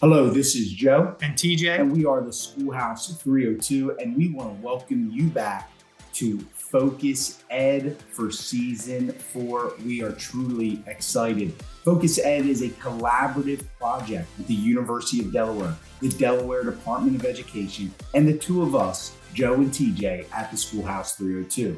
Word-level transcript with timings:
Hello, 0.00 0.30
this 0.30 0.54
is 0.54 0.70
Joe. 0.70 1.16
And 1.22 1.34
TJ. 1.34 1.80
And 1.80 1.90
we 1.90 2.04
are 2.04 2.20
the 2.20 2.32
Schoolhouse 2.32 3.20
302, 3.20 3.96
and 3.98 4.16
we 4.16 4.28
want 4.28 4.56
to 4.56 4.64
welcome 4.64 5.10
you 5.10 5.26
back 5.26 5.72
to 6.12 6.38
Focus 6.54 7.42
Ed 7.50 8.00
for 8.12 8.30
season 8.30 9.10
four. 9.10 9.72
We 9.84 10.04
are 10.04 10.12
truly 10.12 10.84
excited. 10.86 11.52
Focus 11.84 12.20
Ed 12.20 12.46
is 12.46 12.62
a 12.62 12.68
collaborative 12.68 13.64
project 13.76 14.28
with 14.38 14.46
the 14.46 14.54
University 14.54 15.18
of 15.18 15.32
Delaware, 15.32 15.74
the 16.00 16.10
Delaware 16.10 16.62
Department 16.62 17.16
of 17.16 17.24
Education, 17.24 17.92
and 18.14 18.28
the 18.28 18.38
two 18.38 18.62
of 18.62 18.76
us, 18.76 19.16
Joe 19.34 19.54
and 19.54 19.72
TJ, 19.72 20.26
at 20.32 20.52
the 20.52 20.56
Schoolhouse 20.56 21.16
302. 21.16 21.76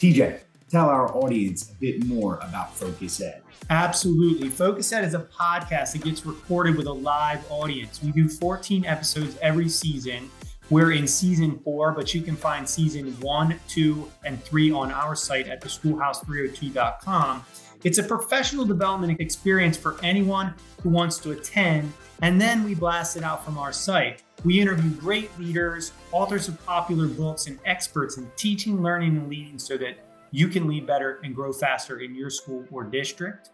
TJ, 0.00 0.40
tell 0.70 0.88
our 0.88 1.14
audience 1.16 1.70
a 1.70 1.74
bit 1.74 2.06
more 2.06 2.36
about 2.36 2.74
Focus 2.74 3.20
Ed. 3.20 3.42
Absolutely. 3.68 4.48
Focus 4.48 4.92
Ed 4.92 5.04
is 5.04 5.14
a 5.14 5.20
podcast 5.20 5.92
that 5.92 6.04
gets 6.04 6.24
recorded 6.24 6.76
with 6.76 6.86
a 6.86 6.92
live 6.92 7.44
audience. 7.50 8.00
We 8.02 8.12
do 8.12 8.28
14 8.28 8.84
episodes 8.84 9.36
every 9.42 9.68
season. 9.68 10.30
We're 10.70 10.92
in 10.92 11.08
season 11.08 11.58
four, 11.64 11.92
but 11.92 12.14
you 12.14 12.22
can 12.22 12.36
find 12.36 12.68
season 12.68 13.12
one, 13.20 13.58
two, 13.66 14.08
and 14.24 14.42
three 14.44 14.70
on 14.70 14.92
our 14.92 15.16
site 15.16 15.48
at 15.48 15.60
theschoolhouse302.com. 15.60 17.44
It's 17.82 17.98
a 17.98 18.02
professional 18.04 18.64
development 18.64 19.20
experience 19.20 19.76
for 19.76 19.96
anyone 20.04 20.54
who 20.82 20.90
wants 20.90 21.18
to 21.18 21.32
attend, 21.32 21.92
and 22.22 22.40
then 22.40 22.62
we 22.62 22.74
blast 22.74 23.16
it 23.16 23.24
out 23.24 23.44
from 23.44 23.58
our 23.58 23.72
site. 23.72 24.22
We 24.44 24.60
interview 24.60 24.90
great 24.90 25.36
leaders, 25.38 25.92
authors 26.12 26.46
of 26.46 26.64
popular 26.64 27.08
books, 27.08 27.46
and 27.46 27.58
experts 27.64 28.16
in 28.16 28.30
teaching, 28.36 28.80
learning, 28.80 29.16
and 29.16 29.28
leading 29.28 29.58
so 29.58 29.76
that 29.78 29.96
you 30.32 30.48
can 30.48 30.68
lead 30.68 30.86
better 30.86 31.20
and 31.24 31.34
grow 31.34 31.52
faster 31.52 32.00
in 32.00 32.14
your 32.14 32.30
school 32.30 32.64
or 32.70 32.84
district. 32.84 33.50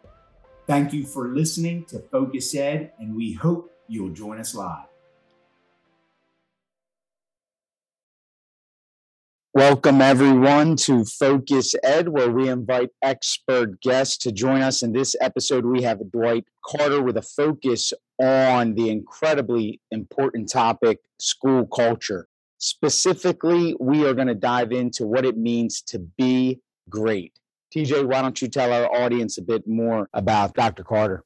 Thank 0.66 0.92
you 0.92 1.04
for 1.04 1.28
listening 1.28 1.84
to 1.86 2.00
Focus 2.00 2.54
Ed, 2.54 2.92
and 2.98 3.14
we 3.14 3.32
hope 3.32 3.72
you'll 3.88 4.10
join 4.10 4.38
us 4.38 4.54
live. 4.54 4.86
Welcome, 9.54 10.02
everyone, 10.02 10.76
to 10.76 11.06
Focus 11.06 11.74
Ed, 11.82 12.10
where 12.10 12.30
we 12.30 12.50
invite 12.50 12.90
expert 13.00 13.80
guests 13.80 14.18
to 14.18 14.32
join 14.32 14.60
us. 14.60 14.82
In 14.82 14.92
this 14.92 15.16
episode, 15.18 15.64
we 15.64 15.80
have 15.82 16.10
Dwight 16.10 16.44
Carter 16.62 17.00
with 17.00 17.16
a 17.16 17.22
focus 17.22 17.94
on 18.20 18.74
the 18.74 18.90
incredibly 18.90 19.80
important 19.90 20.50
topic 20.50 20.98
school 21.18 21.66
culture. 21.66 22.28
Specifically, 22.58 23.74
we 23.80 24.06
are 24.06 24.12
going 24.12 24.26
to 24.26 24.34
dive 24.34 24.72
into 24.72 25.06
what 25.06 25.24
it 25.24 25.38
means 25.38 25.80
to 25.82 26.00
be 26.00 26.60
great. 26.88 27.32
TJ, 27.74 28.06
why 28.06 28.22
don't 28.22 28.40
you 28.40 28.48
tell 28.48 28.72
our 28.72 28.86
audience 28.94 29.38
a 29.38 29.42
bit 29.42 29.66
more 29.66 30.08
about 30.12 30.54
Dr. 30.54 30.84
Carter? 30.84 31.24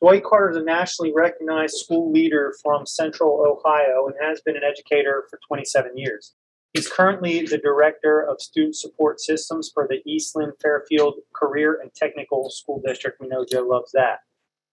Dwight 0.00 0.24
Carter 0.24 0.50
is 0.50 0.56
a 0.56 0.62
nationally 0.62 1.12
recognized 1.14 1.76
school 1.76 2.10
leader 2.10 2.54
from 2.62 2.86
Central 2.86 3.44
Ohio 3.46 4.06
and 4.06 4.14
has 4.20 4.40
been 4.40 4.56
an 4.56 4.62
educator 4.64 5.26
for 5.28 5.38
27 5.46 5.96
years. 5.96 6.34
He's 6.72 6.88
currently 6.88 7.44
the 7.44 7.58
Director 7.58 8.22
of 8.22 8.40
Student 8.40 8.76
Support 8.76 9.20
Systems 9.20 9.70
for 9.74 9.88
the 9.88 10.00
Eastland 10.08 10.52
Fairfield 10.62 11.16
Career 11.34 11.80
and 11.82 11.92
Technical 11.92 12.48
School 12.48 12.80
District. 12.86 13.20
We 13.20 13.28
know 13.28 13.44
Joe 13.44 13.66
loves 13.66 13.92
that. 13.92 14.20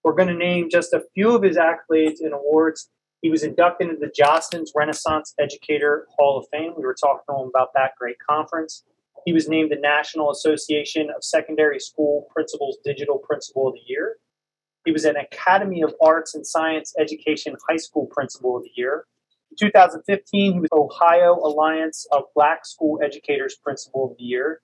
We're 0.04 0.14
going 0.14 0.30
to 0.30 0.36
name 0.36 0.70
just 0.70 0.94
a 0.94 1.04
few 1.14 1.36
of 1.36 1.44
his 1.44 1.58
accolades 1.58 2.22
and 2.22 2.34
awards. 2.34 2.90
He 3.22 3.30
was 3.30 3.44
inducted 3.44 3.90
into 3.90 4.00
the 4.00 4.14
Jostens 4.18 4.70
Renaissance 4.76 5.34
Educator 5.40 6.08
Hall 6.16 6.38
of 6.38 6.46
Fame. 6.52 6.74
We 6.78 6.84
were 6.84 6.96
talking 6.96 7.24
to 7.30 7.42
him 7.42 7.50
about 7.50 7.74
that 7.74 7.96
great 8.00 8.18
conference. 8.20 8.84
He 9.26 9.34
was 9.34 9.50
named 9.50 9.72
the 9.72 9.80
National 9.80 10.32
Association 10.32 11.10
of 11.16 11.24
Secondary 11.24 11.80
School 11.80 12.28
Principals 12.34 12.78
Digital 12.84 13.18
Principal 13.18 13.68
of 13.68 13.74
the 13.74 13.82
Year. 13.86 14.18
He 14.86 14.92
was 14.92 15.04
an 15.04 15.18
Academy 15.18 15.82
of 15.82 15.94
Arts 16.02 16.34
and 16.34 16.48
Science 16.48 16.94
Education 16.98 17.56
High 17.70 17.78
School 17.78 18.06
Principal 18.06 18.56
of 18.56 18.64
the 18.64 18.72
Year. 18.76 19.06
In 19.52 19.58
2015, 19.58 20.54
he 20.54 20.60
was 20.60 20.70
Ohio 20.72 21.36
Alliance 21.36 22.08
of 22.12 22.24
Black 22.36 22.66
School 22.66 23.00
Educators 23.04 23.56
Principal 23.56 24.12
of 24.12 24.18
the 24.18 24.24
Year. 24.24 24.62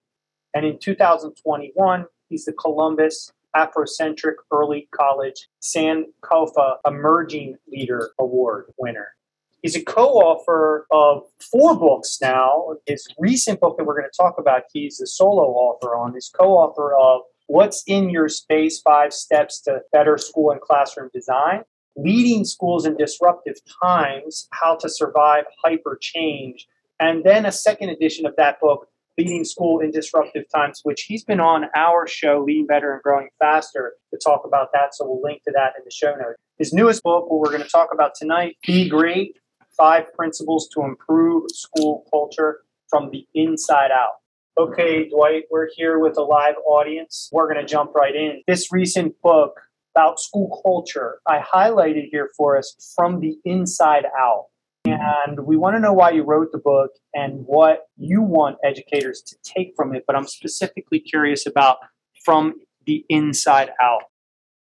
And 0.53 0.65
in 0.65 0.79
2021, 0.79 2.05
he's 2.29 2.45
the 2.45 2.53
Columbus 2.53 3.33
Afrocentric 3.55 4.35
Early 4.51 4.87
College 4.91 5.49
Sankofa 5.61 6.77
Emerging 6.85 7.57
Leader 7.67 8.11
Award 8.19 8.65
winner. 8.77 9.15
He's 9.63 9.77
a 9.77 9.83
co-author 9.83 10.85
of 10.91 11.23
four 11.39 11.79
books 11.79 12.17
now. 12.21 12.75
His 12.85 13.07
recent 13.17 13.61
book 13.61 13.77
that 13.77 13.85
we're 13.85 13.97
going 13.97 14.09
to 14.11 14.21
talk 14.21 14.35
about, 14.37 14.63
he's 14.73 14.97
the 14.97 15.07
solo 15.07 15.43
author 15.43 15.95
on. 15.95 16.13
He's 16.13 16.29
co-author 16.29 16.93
of 16.93 17.21
What's 17.47 17.81
in 17.87 18.09
Your 18.09 18.27
Space: 18.27 18.81
Five 18.81 19.13
Steps 19.13 19.61
to 19.61 19.79
Better 19.93 20.17
School 20.17 20.51
and 20.51 20.59
Classroom 20.59 21.09
Design, 21.13 21.63
Leading 21.95 22.43
Schools 22.43 22.85
in 22.85 22.97
Disruptive 22.97 23.55
Times: 23.81 24.49
How 24.51 24.75
to 24.75 24.89
Survive 24.89 25.45
Hyper 25.63 25.97
Change, 25.99 26.67
and 26.99 27.23
then 27.23 27.45
a 27.45 27.51
second 27.51 27.87
edition 27.89 28.25
of 28.25 28.35
that 28.35 28.59
book, 28.59 28.89
Leading 29.17 29.45
School 29.45 29.79
in 29.79 29.91
Disruptive 29.91 30.43
Times, 30.53 30.81
which 30.83 31.03
he's 31.03 31.23
been 31.23 31.39
on 31.39 31.67
our 31.73 32.05
show, 32.05 32.43
Leading 32.45 32.65
Better 32.65 32.91
and 32.93 33.01
Growing 33.01 33.29
Faster, 33.39 33.93
to 34.11 34.19
talk 34.21 34.41
about 34.45 34.69
that. 34.73 34.93
So 34.93 35.05
we'll 35.07 35.21
link 35.21 35.43
to 35.43 35.51
that 35.55 35.73
in 35.77 35.85
the 35.85 35.91
show 35.91 36.15
notes. 36.15 36.37
His 36.57 36.73
newest 36.73 37.01
book, 37.03 37.29
what 37.29 37.39
we're 37.39 37.49
going 37.49 37.63
to 37.63 37.69
talk 37.69 37.89
about 37.93 38.13
tonight, 38.15 38.57
Be 38.65 38.89
Great 38.89 39.37
five 39.77 40.13
principles 40.13 40.69
to 40.73 40.83
improve 40.83 41.43
school 41.51 42.05
culture 42.11 42.61
from 42.89 43.09
the 43.11 43.27
inside 43.33 43.91
out. 43.91 44.13
Okay, 44.57 45.09
Dwight, 45.09 45.43
we're 45.49 45.69
here 45.75 45.99
with 45.99 46.17
a 46.17 46.21
live 46.21 46.55
audience. 46.67 47.29
We're 47.31 47.51
going 47.51 47.65
to 47.65 47.71
jump 47.71 47.95
right 47.95 48.15
in. 48.15 48.43
This 48.47 48.71
recent 48.71 49.19
book 49.21 49.59
about 49.95 50.19
school 50.19 50.61
culture, 50.63 51.19
I 51.27 51.39
highlighted 51.39 52.09
here 52.11 52.29
for 52.37 52.57
us 52.57 52.93
from 52.95 53.19
the 53.19 53.35
inside 53.45 54.05
out. 54.19 54.45
And 54.85 55.45
we 55.45 55.55
want 55.55 55.75
to 55.75 55.79
know 55.79 55.93
why 55.93 56.11
you 56.11 56.23
wrote 56.23 56.51
the 56.51 56.57
book 56.57 56.91
and 57.13 57.45
what 57.45 57.87
you 57.95 58.21
want 58.21 58.57
educators 58.65 59.21
to 59.21 59.37
take 59.43 59.73
from 59.77 59.95
it. 59.95 60.03
But 60.05 60.15
I'm 60.15 60.27
specifically 60.27 60.99
curious 60.99 61.45
about 61.47 61.77
from 62.25 62.55
the 62.85 63.05
inside 63.07 63.69
out. 63.81 64.03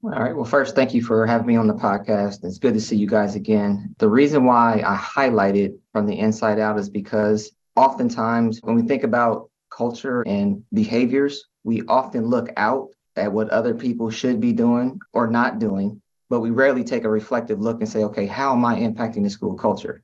All 0.02 0.10
right. 0.10 0.36
Well, 0.36 0.44
first, 0.44 0.76
thank 0.76 0.94
you 0.94 1.02
for 1.02 1.26
having 1.26 1.46
me 1.46 1.56
on 1.56 1.66
the 1.66 1.74
podcast. 1.74 2.44
It's 2.44 2.58
good 2.58 2.74
to 2.74 2.80
see 2.80 2.96
you 2.96 3.08
guys 3.08 3.34
again. 3.34 3.94
The 3.98 4.08
reason 4.08 4.44
why 4.44 4.82
I 4.86 4.94
highlight 4.94 5.56
it 5.56 5.74
from 5.92 6.06
the 6.06 6.18
inside 6.18 6.60
out 6.60 6.78
is 6.78 6.88
because 6.88 7.50
oftentimes 7.74 8.60
when 8.62 8.76
we 8.76 8.82
think 8.82 9.02
about 9.02 9.50
culture 9.70 10.22
and 10.22 10.62
behaviors, 10.72 11.46
we 11.64 11.82
often 11.88 12.26
look 12.26 12.50
out 12.56 12.90
at 13.16 13.32
what 13.32 13.50
other 13.50 13.74
people 13.74 14.10
should 14.10 14.40
be 14.40 14.52
doing 14.52 15.00
or 15.12 15.26
not 15.26 15.58
doing, 15.58 16.00
but 16.30 16.40
we 16.40 16.50
rarely 16.50 16.84
take 16.84 17.04
a 17.04 17.10
reflective 17.10 17.60
look 17.60 17.80
and 17.80 17.88
say, 17.88 18.04
okay, 18.04 18.26
how 18.26 18.52
am 18.52 18.64
I 18.64 18.76
impacting 18.76 19.24
the 19.24 19.30
school 19.30 19.54
culture? 19.54 20.02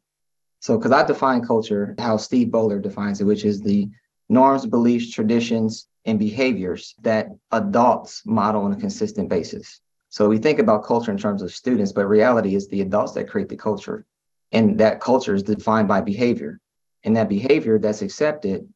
So, 0.61 0.79
because 0.79 0.93
I 0.93 1.05
define 1.05 1.45
culture 1.45 1.95
how 1.99 2.17
Steve 2.17 2.49
Bohler 2.49 2.83
defines 2.83 3.21
it, 3.21 3.25
which 3.25 3.45
is 3.45 3.61
the 3.61 3.89
norms, 4.29 4.67
beliefs, 4.67 5.11
traditions, 5.11 5.87
and 6.05 6.19
behaviors 6.19 6.95
that 7.03 7.29
adults 7.53 8.23
model 8.27 8.63
on 8.63 8.73
a 8.73 8.77
consistent 8.77 9.29
basis. 9.29 9.81
So 10.09 10.29
we 10.29 10.39
think 10.39 10.59
about 10.59 10.85
culture 10.85 11.11
in 11.11 11.19
terms 11.19 11.43
of 11.43 11.55
students, 11.55 11.93
but 11.93 12.07
reality 12.07 12.55
is 12.55 12.69
the 12.69 12.83
adults 12.83 13.13
that 13.13 13.31
create 13.31 13.49
the 13.49 13.57
culture. 13.57 14.05
And 14.51 14.79
that 14.79 15.01
culture 15.01 15.35
is 15.35 15.43
defined 15.43 15.89
by 15.89 16.03
behavior. 16.03 16.61
And 17.05 17.17
that 17.17 17.29
behavior 17.29 17.79
that's 17.79 18.03
accepted, 18.03 18.69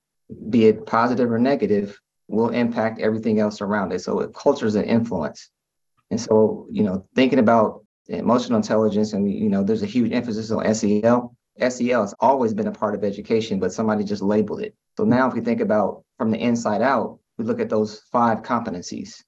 be 0.48 0.66
it 0.66 0.86
positive 0.86 1.30
or 1.30 1.38
negative, 1.38 2.00
will 2.28 2.48
impact 2.50 3.00
everything 3.00 3.38
else 3.38 3.60
around 3.60 3.92
it. 3.92 4.00
So 4.00 4.26
culture 4.28 4.66
is 4.66 4.74
an 4.74 4.84
influence. 4.84 5.50
And 6.10 6.20
so, 6.20 6.66
you 6.70 6.82
know, 6.82 7.06
thinking 7.14 7.38
about 7.38 7.84
emotional 8.08 8.56
intelligence, 8.56 9.12
and 9.12 9.30
you 9.30 9.48
know, 9.48 9.62
there's 9.62 9.82
a 9.82 9.86
huge 9.86 10.12
emphasis 10.12 10.50
on 10.50 10.74
SEL. 10.74 11.36
SEL 11.68 12.00
has 12.00 12.14
always 12.20 12.54
been 12.54 12.68
a 12.68 12.72
part 12.72 12.94
of 12.94 13.04
education, 13.04 13.58
but 13.58 13.72
somebody 13.72 14.04
just 14.04 14.22
labeled 14.22 14.62
it. 14.62 14.74
So 14.96 15.04
now, 15.04 15.28
if 15.28 15.34
we 15.34 15.40
think 15.40 15.60
about 15.60 16.04
from 16.18 16.30
the 16.30 16.38
inside 16.38 16.82
out, 16.82 17.18
we 17.38 17.44
look 17.44 17.60
at 17.60 17.68
those 17.68 18.00
five 18.12 18.42
competencies 18.42 19.22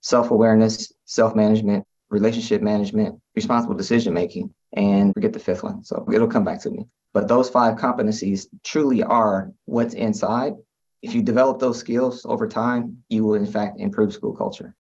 self 0.00 0.30
awareness, 0.30 0.92
self 1.04 1.34
management, 1.34 1.84
relationship 2.10 2.60
management, 2.60 3.18
responsible 3.34 3.74
decision 3.74 4.12
making, 4.12 4.52
and 4.74 5.14
forget 5.14 5.32
the 5.32 5.38
fifth 5.38 5.62
one. 5.62 5.84
So 5.84 6.06
it'll 6.12 6.28
come 6.28 6.44
back 6.44 6.60
to 6.62 6.70
me. 6.70 6.86
But 7.14 7.28
those 7.28 7.48
five 7.48 7.76
competencies 7.78 8.46
truly 8.64 9.02
are 9.02 9.52
what's 9.64 9.94
inside. 9.94 10.54
If 11.02 11.14
you 11.14 11.22
develop 11.22 11.58
those 11.58 11.78
skills 11.78 12.24
over 12.24 12.48
time, 12.48 12.98
you 13.08 13.24
will, 13.24 13.34
in 13.34 13.46
fact, 13.46 13.80
improve 13.80 14.12
school 14.12 14.34
culture. 14.34 14.74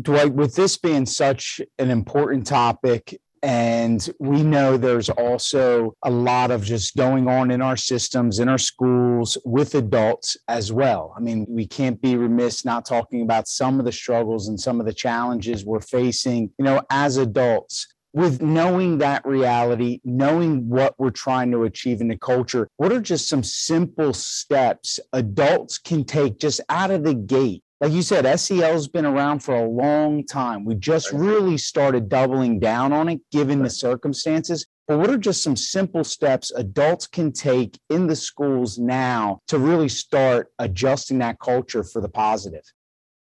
Dwight, 0.00 0.34
with 0.34 0.54
this 0.54 0.76
being 0.76 1.06
such 1.06 1.60
an 1.78 1.90
important 1.90 2.46
topic, 2.46 3.18
and 3.42 4.08
we 4.18 4.42
know 4.42 4.76
there's 4.76 5.10
also 5.10 5.94
a 6.02 6.10
lot 6.10 6.50
of 6.50 6.64
just 6.64 6.96
going 6.96 7.28
on 7.28 7.50
in 7.50 7.62
our 7.62 7.76
systems, 7.76 8.38
in 8.38 8.48
our 8.48 8.58
schools, 8.58 9.38
with 9.44 9.74
adults 9.74 10.36
as 10.48 10.72
well. 10.72 11.14
I 11.16 11.20
mean, 11.20 11.46
we 11.48 11.66
can't 11.66 12.00
be 12.00 12.16
remiss 12.16 12.64
not 12.64 12.84
talking 12.84 13.22
about 13.22 13.48
some 13.48 13.78
of 13.78 13.84
the 13.84 13.92
struggles 13.92 14.48
and 14.48 14.58
some 14.58 14.80
of 14.80 14.86
the 14.86 14.92
challenges 14.92 15.64
we're 15.64 15.80
facing, 15.80 16.50
you 16.58 16.64
know, 16.64 16.82
as 16.90 17.16
adults. 17.16 17.86
With 18.12 18.40
knowing 18.40 18.96
that 18.98 19.26
reality, 19.26 20.00
knowing 20.02 20.70
what 20.70 20.94
we're 20.98 21.10
trying 21.10 21.50
to 21.50 21.64
achieve 21.64 22.00
in 22.00 22.08
the 22.08 22.16
culture, 22.16 22.66
what 22.78 22.90
are 22.90 23.00
just 23.00 23.28
some 23.28 23.44
simple 23.44 24.14
steps 24.14 24.98
adults 25.12 25.76
can 25.76 26.02
take 26.02 26.38
just 26.38 26.62
out 26.70 26.90
of 26.90 27.04
the 27.04 27.12
gate 27.12 27.62
like 27.80 27.92
you 27.92 28.02
said, 28.02 28.38
SEL's 28.38 28.88
been 28.88 29.04
around 29.04 29.40
for 29.40 29.54
a 29.54 29.68
long 29.68 30.24
time. 30.24 30.64
We 30.64 30.76
just 30.76 31.12
right. 31.12 31.20
really 31.20 31.58
started 31.58 32.08
doubling 32.08 32.58
down 32.58 32.92
on 32.92 33.08
it 33.08 33.20
given 33.30 33.58
right. 33.58 33.64
the 33.64 33.70
circumstances. 33.70 34.66
But 34.88 34.98
what 34.98 35.10
are 35.10 35.18
just 35.18 35.42
some 35.42 35.56
simple 35.56 36.04
steps 36.04 36.50
adults 36.52 37.06
can 37.06 37.32
take 37.32 37.78
in 37.90 38.06
the 38.06 38.16
schools 38.16 38.78
now 38.78 39.40
to 39.48 39.58
really 39.58 39.88
start 39.88 40.48
adjusting 40.58 41.18
that 41.18 41.38
culture 41.38 41.82
for 41.82 42.00
the 42.00 42.08
positive? 42.08 42.62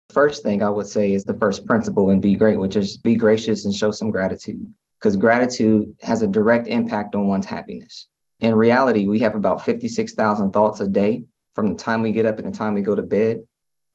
First 0.09 0.43
thing 0.43 0.61
I 0.61 0.69
would 0.69 0.85
say 0.85 1.13
is 1.13 1.23
the 1.23 1.33
first 1.33 1.65
principle 1.65 2.11
and 2.11 2.21
Be 2.21 2.35
Great, 2.35 2.59
which 2.59 2.75
is 2.75 2.97
be 2.97 3.15
gracious 3.15 3.65
and 3.65 3.73
show 3.73 3.89
some 3.89 4.11
gratitude, 4.11 4.71
because 4.99 5.15
gratitude 5.15 5.95
has 6.01 6.21
a 6.21 6.27
direct 6.27 6.67
impact 6.67 7.15
on 7.15 7.27
one's 7.27 7.47
happiness. 7.47 8.07
In 8.41 8.53
reality, 8.53 9.07
we 9.07 9.19
have 9.19 9.33
about 9.33 9.65
56,000 9.65 10.51
thoughts 10.51 10.81
a 10.81 10.87
day 10.87 11.23
from 11.55 11.69
the 11.69 11.75
time 11.75 12.03
we 12.03 12.11
get 12.11 12.25
up 12.27 12.37
and 12.37 12.53
the 12.53 12.57
time 12.57 12.75
we 12.75 12.81
go 12.81 12.93
to 12.93 13.01
bed 13.01 13.41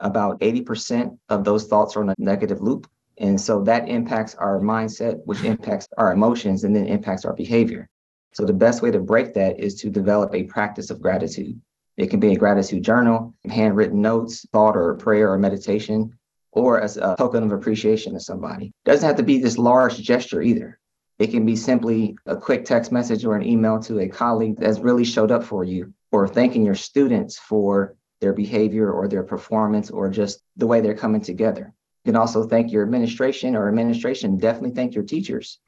about 0.01 0.41
80% 0.41 1.17
of 1.29 1.45
those 1.45 1.67
thoughts 1.67 1.97
are 1.97 2.03
in 2.03 2.11
a 2.11 2.15
negative 2.19 2.61
loop. 2.61 2.89
And 3.19 3.41
so 3.41 3.63
that 3.65 3.89
impacts 3.89 4.35
our 4.35 4.61
mindset, 4.61 5.21
which 5.25 5.45
impacts 5.45 5.87
our 5.99 6.13
emotions 6.13 6.65
and 6.65 6.75
then 6.75 6.87
impacts 6.87 7.25
our 7.25 7.35
behavior. 7.35 7.89
So 8.33 8.45
the 8.45 8.53
best 8.53 8.81
way 8.81 8.91
to 8.91 9.01
break 9.01 9.35
that 9.35 9.61
is 9.61 9.75
to 9.77 9.91
develop 9.91 10.35
a 10.35 10.45
practice 10.45 10.91
of 10.91 11.03
gratitude. 11.03 11.61
It 11.97 12.09
can 12.09 12.21
be 12.21 12.33
a 12.33 12.39
gratitude 12.39 12.83
journal, 12.83 13.35
handwritten 13.49 14.01
notes, 14.01 14.47
thought 14.53 14.77
or 14.77 14.95
prayer 14.95 15.33
or 15.33 15.39
meditation, 15.39 16.17
or 16.53 16.81
as 16.81 16.97
a 16.97 17.15
token 17.19 17.45
of 17.45 17.53
appreciation 17.53 18.15
to 18.15 18.21
somebody. 18.21 18.73
Doesn't 18.85 19.07
have 19.07 19.17
to 19.17 19.23
be 19.23 19.39
this 19.39 19.59
large 19.59 19.99
gesture 19.99 20.41
either. 20.41 20.79
It 21.19 21.31
can 21.31 21.45
be 21.45 21.57
simply 21.57 22.17
a 22.25 22.37
quick 22.37 22.65
text 22.65 22.91
message 22.91 23.27
or 23.27 23.37
an 23.37 23.47
email 23.47 23.79
to 23.81 23.99
a 23.99 24.09
colleague 24.09 24.57
that's 24.57 24.79
really 24.79 25.05
showed 25.05 25.31
up 25.31 25.45
for 25.45 25.65
you, 25.65 25.93
or 26.11 26.27
thanking 26.27 26.65
your 26.65 26.75
students 26.75 27.39
for 27.39 27.97
their 28.21 28.33
behavior 28.33 28.91
or 28.91 29.09
their 29.09 29.23
performance 29.23 29.91
or 29.91 30.11
just 30.11 30.43
the 30.57 30.67
way 30.67 30.81
they're 30.81 30.95
coming 30.95 31.21
together. 31.21 31.73
You 32.05 32.13
can 32.13 32.21
also 32.21 32.45
thank 32.45 32.73
your 32.73 32.83
administration 32.83 33.57
or 33.57 33.69
administration, 33.69 34.39
definitely 34.39 34.73
thank 34.73 34.95
your 34.95 35.05
teachers 35.05 35.59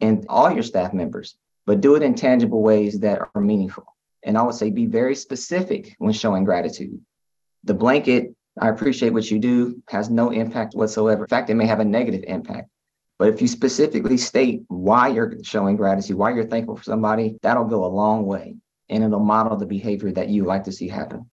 and 0.00 0.24
all 0.28 0.50
your 0.50 0.62
staff 0.62 0.92
members, 0.92 1.36
but 1.66 1.80
do 1.80 1.94
it 1.94 2.02
in 2.02 2.14
tangible 2.14 2.62
ways 2.62 3.00
that 3.00 3.20
are 3.34 3.40
meaningful. 3.40 3.84
And 4.22 4.36
I 4.36 4.42
would 4.42 4.54
say 4.54 4.70
be 4.70 4.86
very 4.86 5.14
specific 5.14 5.94
when 5.98 6.12
showing 6.12 6.44
gratitude. 6.44 7.00
The 7.64 7.74
blanket, 7.74 8.34
I 8.58 8.68
appreciate 8.68 9.12
what 9.12 9.30
you 9.30 9.38
do, 9.38 9.82
has 9.88 10.10
no 10.10 10.30
impact 10.30 10.74
whatsoever. 10.74 11.24
In 11.24 11.28
fact, 11.28 11.50
it 11.50 11.54
may 11.54 11.66
have 11.66 11.80
a 11.80 11.84
negative 11.84 12.24
impact. 12.26 12.68
But 13.18 13.28
if 13.28 13.42
you 13.42 13.48
specifically 13.48 14.16
state 14.16 14.62
why 14.68 15.08
you're 15.08 15.34
showing 15.42 15.76
gratitude, 15.76 16.16
why 16.16 16.32
you're 16.32 16.46
thankful 16.46 16.76
for 16.76 16.84
somebody, 16.84 17.38
that'll 17.42 17.66
go 17.66 17.84
a 17.84 17.86
long 17.86 18.24
way 18.24 18.56
and 18.88 19.04
it'll 19.04 19.20
model 19.20 19.56
the 19.56 19.66
behavior 19.66 20.10
that 20.12 20.28
you 20.28 20.44
like 20.44 20.64
to 20.64 20.72
see 20.72 20.88
happen. 20.88 21.30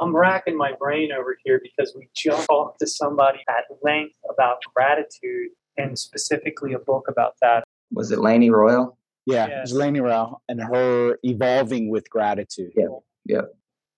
I'm 0.00 0.14
racking 0.14 0.56
my 0.56 0.72
brain 0.72 1.10
over 1.12 1.36
here 1.44 1.60
because 1.62 1.94
we 1.96 2.08
just 2.14 2.46
talked 2.46 2.80
to 2.80 2.86
somebody 2.86 3.38
at 3.48 3.64
length 3.82 4.16
about 4.28 4.58
gratitude 4.74 5.50
and 5.76 5.98
specifically 5.98 6.72
a 6.72 6.78
book 6.78 7.06
about 7.08 7.34
that. 7.40 7.64
Was 7.92 8.10
it 8.10 8.18
Lainie 8.18 8.50
Rowell? 8.50 8.98
Yeah, 9.26 9.46
yes. 9.46 9.56
it 9.56 9.60
was 9.60 9.72
Lainie 9.72 10.02
Rowell 10.02 10.42
and 10.48 10.60
her 10.60 11.18
evolving 11.22 11.90
with 11.90 12.08
gratitude. 12.10 12.72
Yeah, 12.76 12.86
yeah. 13.24 13.42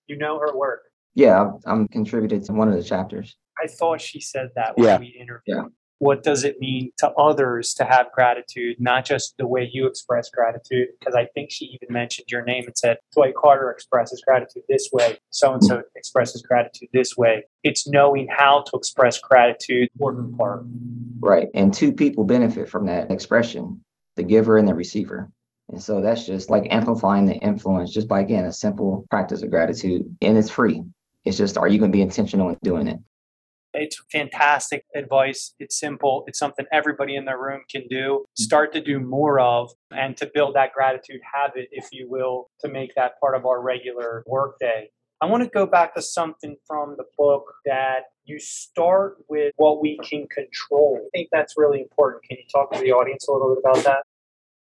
You 0.07 0.17
know 0.17 0.39
her 0.39 0.55
work. 0.55 0.83
Yeah, 1.15 1.51
I'm 1.65 1.87
contributed 1.87 2.45
to 2.45 2.53
one 2.53 2.67
of 2.67 2.75
the 2.75 2.83
chapters. 2.83 3.35
I 3.61 3.67
thought 3.67 3.99
she 3.99 4.21
said 4.21 4.49
that 4.55 4.77
when 4.77 4.87
yeah. 4.87 4.99
we 4.99 5.07
interviewed. 5.07 5.41
Yeah 5.47 5.63
what 5.99 6.23
does 6.23 6.43
it 6.43 6.59
mean 6.59 6.91
to 6.97 7.09
others 7.11 7.73
to 7.75 7.83
have 7.83 8.11
gratitude, 8.11 8.77
not 8.79 9.05
just 9.05 9.35
the 9.37 9.47
way 9.47 9.69
you 9.71 9.87
express 9.87 10.29
gratitude? 10.29 10.89
Because 10.99 11.15
I 11.15 11.25
think 11.33 11.51
she 11.51 11.65
even 11.65 11.93
mentioned 11.93 12.27
your 12.29 12.43
name 12.43 12.65
and 12.67 12.77
said, 12.77 12.97
Dwight 13.13 13.35
Carter 13.35 13.71
expresses 13.71 14.21
gratitude 14.25 14.63
this 14.69 14.89
way, 14.91 15.17
so 15.29 15.53
and 15.53 15.63
so 15.63 15.81
expresses 15.95 16.41
gratitude 16.41 16.89
this 16.93 17.17
way. 17.17 17.43
It's 17.63 17.87
knowing 17.87 18.27
how 18.29 18.63
to 18.67 18.77
express 18.77 19.19
gratitude, 19.19 19.89
important 19.95 20.37
part. 20.37 20.63
Right. 21.19 21.47
And 21.53 21.73
two 21.73 21.91
people 21.91 22.23
benefit 22.23 22.69
from 22.69 22.85
that 22.87 23.11
expression 23.11 23.81
the 24.15 24.23
giver 24.23 24.57
and 24.57 24.67
the 24.67 24.73
receiver. 24.73 25.31
And 25.69 25.81
so 25.81 26.01
that's 26.01 26.25
just 26.25 26.49
like 26.49 26.67
amplifying 26.71 27.25
the 27.25 27.35
influence 27.35 27.93
just 27.93 28.07
by, 28.07 28.21
again, 28.21 28.45
a 28.45 28.53
simple 28.53 29.05
practice 29.11 29.43
of 29.43 29.51
gratitude. 29.51 30.03
And 30.21 30.37
it's 30.37 30.49
free. 30.49 30.83
It's 31.23 31.37
just, 31.37 31.57
are 31.57 31.67
you 31.67 31.77
going 31.77 31.91
to 31.91 31.95
be 31.95 32.01
intentional 32.01 32.49
in 32.49 32.57
doing 32.63 32.87
it? 32.87 32.99
It's 33.77 34.01
fantastic 34.11 34.85
advice. 34.95 35.53
It's 35.59 35.79
simple. 35.79 36.23
It's 36.27 36.39
something 36.39 36.65
everybody 36.71 37.15
in 37.15 37.25
the 37.25 37.37
room 37.37 37.61
can 37.69 37.87
do. 37.89 38.23
Mm-hmm. 38.23 38.43
Start 38.43 38.73
to 38.73 38.81
do 38.81 38.99
more 38.99 39.39
of 39.39 39.71
and 39.91 40.17
to 40.17 40.29
build 40.33 40.55
that 40.55 40.73
gratitude 40.73 41.21
habit, 41.33 41.69
if 41.71 41.87
you 41.91 42.09
will, 42.09 42.49
to 42.61 42.67
make 42.67 42.95
that 42.95 43.19
part 43.19 43.35
of 43.35 43.45
our 43.45 43.61
regular 43.61 44.23
workday. 44.27 44.89
I 45.19 45.25
want 45.25 45.43
to 45.43 45.49
go 45.49 45.65
back 45.65 45.95
to 45.95 46.01
something 46.01 46.55
from 46.67 46.95
the 46.97 47.05
book 47.17 47.43
that 47.65 48.01
you 48.25 48.39
start 48.39 49.17
with 49.27 49.51
what 49.57 49.81
we 49.81 49.97
can 50.03 50.27
control. 50.27 50.99
I 51.01 51.09
think 51.17 51.29
that's 51.31 51.55
really 51.57 51.81
important. 51.81 52.23
Can 52.23 52.37
you 52.37 52.43
talk 52.53 52.71
to 52.73 52.79
the 52.79 52.91
audience 52.91 53.27
a 53.27 53.31
little 53.31 53.55
bit 53.55 53.63
about 53.65 53.83
that? 53.83 54.03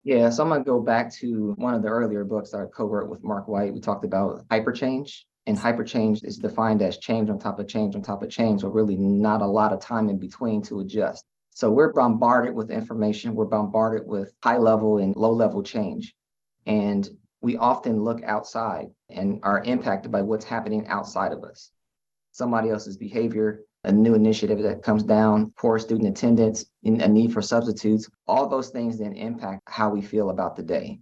Yeah, 0.04 0.30
so 0.30 0.42
I'm 0.42 0.48
going 0.48 0.62
to 0.62 0.64
go 0.64 0.80
back 0.80 1.12
to 1.16 1.52
one 1.58 1.74
of 1.74 1.82
the 1.82 1.88
earlier 1.88 2.24
books 2.24 2.52
that 2.52 2.60
I 2.60 2.64
co 2.74 2.86
wrote 2.86 3.10
with 3.10 3.22
Mark 3.22 3.46
White. 3.46 3.74
We 3.74 3.80
talked 3.80 4.06
about 4.06 4.48
hyperchange 4.48 5.24
and 5.48 5.56
hyperchange 5.56 6.22
is 6.24 6.36
defined 6.36 6.82
as 6.82 6.98
change 6.98 7.30
on 7.30 7.38
top 7.38 7.58
of 7.58 7.66
change 7.66 7.96
on 7.96 8.02
top 8.02 8.22
of 8.22 8.28
change, 8.28 8.62
or 8.62 8.70
really 8.70 8.96
not 8.96 9.40
a 9.40 9.46
lot 9.46 9.72
of 9.72 9.80
time 9.80 10.10
in 10.10 10.18
between 10.18 10.60
to 10.60 10.80
adjust. 10.80 11.24
So 11.48 11.70
we're 11.70 11.94
bombarded 11.94 12.54
with 12.54 12.70
information, 12.70 13.34
we're 13.34 13.46
bombarded 13.46 14.06
with 14.06 14.30
high 14.44 14.58
level 14.58 14.98
and 14.98 15.16
low 15.16 15.32
level 15.32 15.62
change. 15.62 16.14
And 16.66 17.08
we 17.40 17.56
often 17.56 18.04
look 18.04 18.22
outside 18.24 18.88
and 19.08 19.40
are 19.42 19.62
impacted 19.64 20.12
by 20.12 20.20
what's 20.20 20.44
happening 20.44 20.86
outside 20.86 21.32
of 21.32 21.42
us. 21.44 21.70
Somebody 22.32 22.68
else's 22.68 22.98
behavior, 22.98 23.60
a 23.84 23.90
new 23.90 24.14
initiative 24.14 24.62
that 24.64 24.82
comes 24.82 25.02
down, 25.02 25.54
poor 25.56 25.78
student 25.78 26.10
attendance, 26.10 26.66
a 26.84 27.08
need 27.08 27.32
for 27.32 27.40
substitutes, 27.40 28.06
all 28.26 28.50
those 28.50 28.68
things 28.68 28.98
then 28.98 29.14
impact 29.14 29.62
how 29.66 29.88
we 29.88 30.02
feel 30.02 30.28
about 30.28 30.56
the 30.56 30.62
day. 30.62 31.00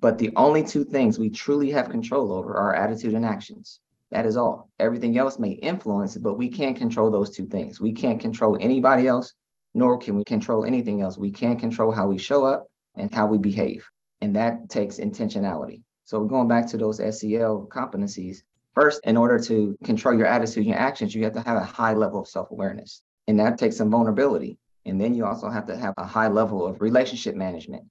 But 0.00 0.18
the 0.18 0.30
only 0.36 0.62
two 0.62 0.84
things 0.84 1.18
we 1.18 1.28
truly 1.28 1.70
have 1.72 1.88
control 1.88 2.32
over 2.32 2.52
are 2.52 2.72
our 2.72 2.74
attitude 2.74 3.14
and 3.14 3.24
actions. 3.24 3.80
That 4.10 4.26
is 4.26 4.36
all. 4.36 4.70
Everything 4.78 5.18
else 5.18 5.38
may 5.38 5.50
influence 5.50 6.16
it, 6.16 6.22
but 6.22 6.38
we 6.38 6.48
can't 6.48 6.76
control 6.76 7.10
those 7.10 7.30
two 7.30 7.46
things. 7.46 7.80
We 7.80 7.92
can't 7.92 8.20
control 8.20 8.56
anybody 8.60 9.06
else, 9.06 9.34
nor 9.74 9.98
can 9.98 10.16
we 10.16 10.24
control 10.24 10.64
anything 10.64 11.02
else. 11.02 11.18
We 11.18 11.30
can't 11.30 11.58
control 11.58 11.90
how 11.90 12.06
we 12.06 12.16
show 12.16 12.44
up 12.44 12.68
and 12.94 13.12
how 13.12 13.26
we 13.26 13.38
behave. 13.38 13.86
And 14.20 14.34
that 14.36 14.68
takes 14.70 14.98
intentionality. 14.98 15.82
So 16.04 16.24
going 16.24 16.48
back 16.48 16.66
to 16.68 16.78
those 16.78 16.98
SEL 16.98 17.68
competencies, 17.70 18.38
first, 18.74 19.00
in 19.04 19.16
order 19.16 19.38
to 19.40 19.76
control 19.84 20.16
your 20.16 20.26
attitude 20.26 20.58
and 20.58 20.68
your 20.68 20.78
actions, 20.78 21.14
you 21.14 21.24
have 21.24 21.34
to 21.34 21.42
have 21.42 21.56
a 21.56 21.64
high 21.64 21.92
level 21.92 22.20
of 22.20 22.28
self-awareness. 22.28 23.02
And 23.26 23.38
that 23.40 23.58
takes 23.58 23.76
some 23.76 23.90
vulnerability. 23.90 24.58
And 24.86 24.98
then 24.98 25.14
you 25.14 25.26
also 25.26 25.50
have 25.50 25.66
to 25.66 25.76
have 25.76 25.92
a 25.98 26.06
high 26.06 26.28
level 26.28 26.66
of 26.66 26.80
relationship 26.80 27.34
management 27.34 27.84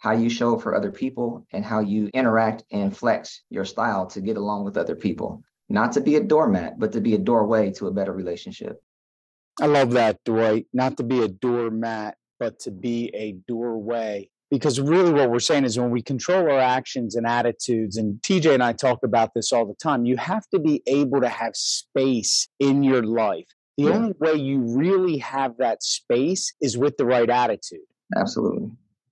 how 0.00 0.12
you 0.12 0.30
show 0.30 0.56
up 0.56 0.62
for 0.62 0.74
other 0.74 0.90
people 0.90 1.46
and 1.52 1.64
how 1.64 1.80
you 1.80 2.10
interact 2.14 2.64
and 2.72 2.96
flex 2.96 3.42
your 3.50 3.66
style 3.66 4.06
to 4.06 4.20
get 4.20 4.36
along 4.38 4.64
with 4.64 4.76
other 4.76 4.96
people. 4.96 5.42
Not 5.68 5.92
to 5.92 6.00
be 6.00 6.16
a 6.16 6.22
doormat, 6.22 6.78
but 6.78 6.92
to 6.92 7.00
be 7.00 7.14
a 7.14 7.18
doorway 7.18 7.70
to 7.72 7.86
a 7.86 7.92
better 7.92 8.12
relationship. 8.12 8.82
I 9.60 9.66
love 9.66 9.92
that, 9.92 10.18
Dwight. 10.24 10.66
Not 10.72 10.96
to 10.96 11.02
be 11.02 11.22
a 11.22 11.28
doormat, 11.28 12.16
but 12.38 12.58
to 12.60 12.70
be 12.70 13.10
a 13.14 13.32
doorway. 13.46 14.30
Because 14.50 14.80
really, 14.80 15.12
what 15.12 15.30
we're 15.30 15.38
saying 15.38 15.64
is 15.64 15.78
when 15.78 15.90
we 15.90 16.02
control 16.02 16.50
our 16.50 16.58
actions 16.58 17.14
and 17.14 17.26
attitudes, 17.26 17.98
and 17.98 18.20
TJ 18.22 18.54
and 18.54 18.62
I 18.62 18.72
talk 18.72 19.04
about 19.04 19.34
this 19.34 19.52
all 19.52 19.66
the 19.66 19.74
time, 19.74 20.06
you 20.06 20.16
have 20.16 20.48
to 20.48 20.58
be 20.58 20.82
able 20.86 21.20
to 21.20 21.28
have 21.28 21.54
space 21.54 22.48
in 22.58 22.82
your 22.82 23.02
life. 23.02 23.46
The 23.76 23.84
yeah. 23.84 23.90
only 23.90 24.14
way 24.18 24.34
you 24.34 24.60
really 24.60 25.18
have 25.18 25.58
that 25.58 25.82
space 25.82 26.54
is 26.60 26.76
with 26.76 26.96
the 26.96 27.04
right 27.04 27.28
attitude. 27.28 27.80
Absolutely 28.16 28.70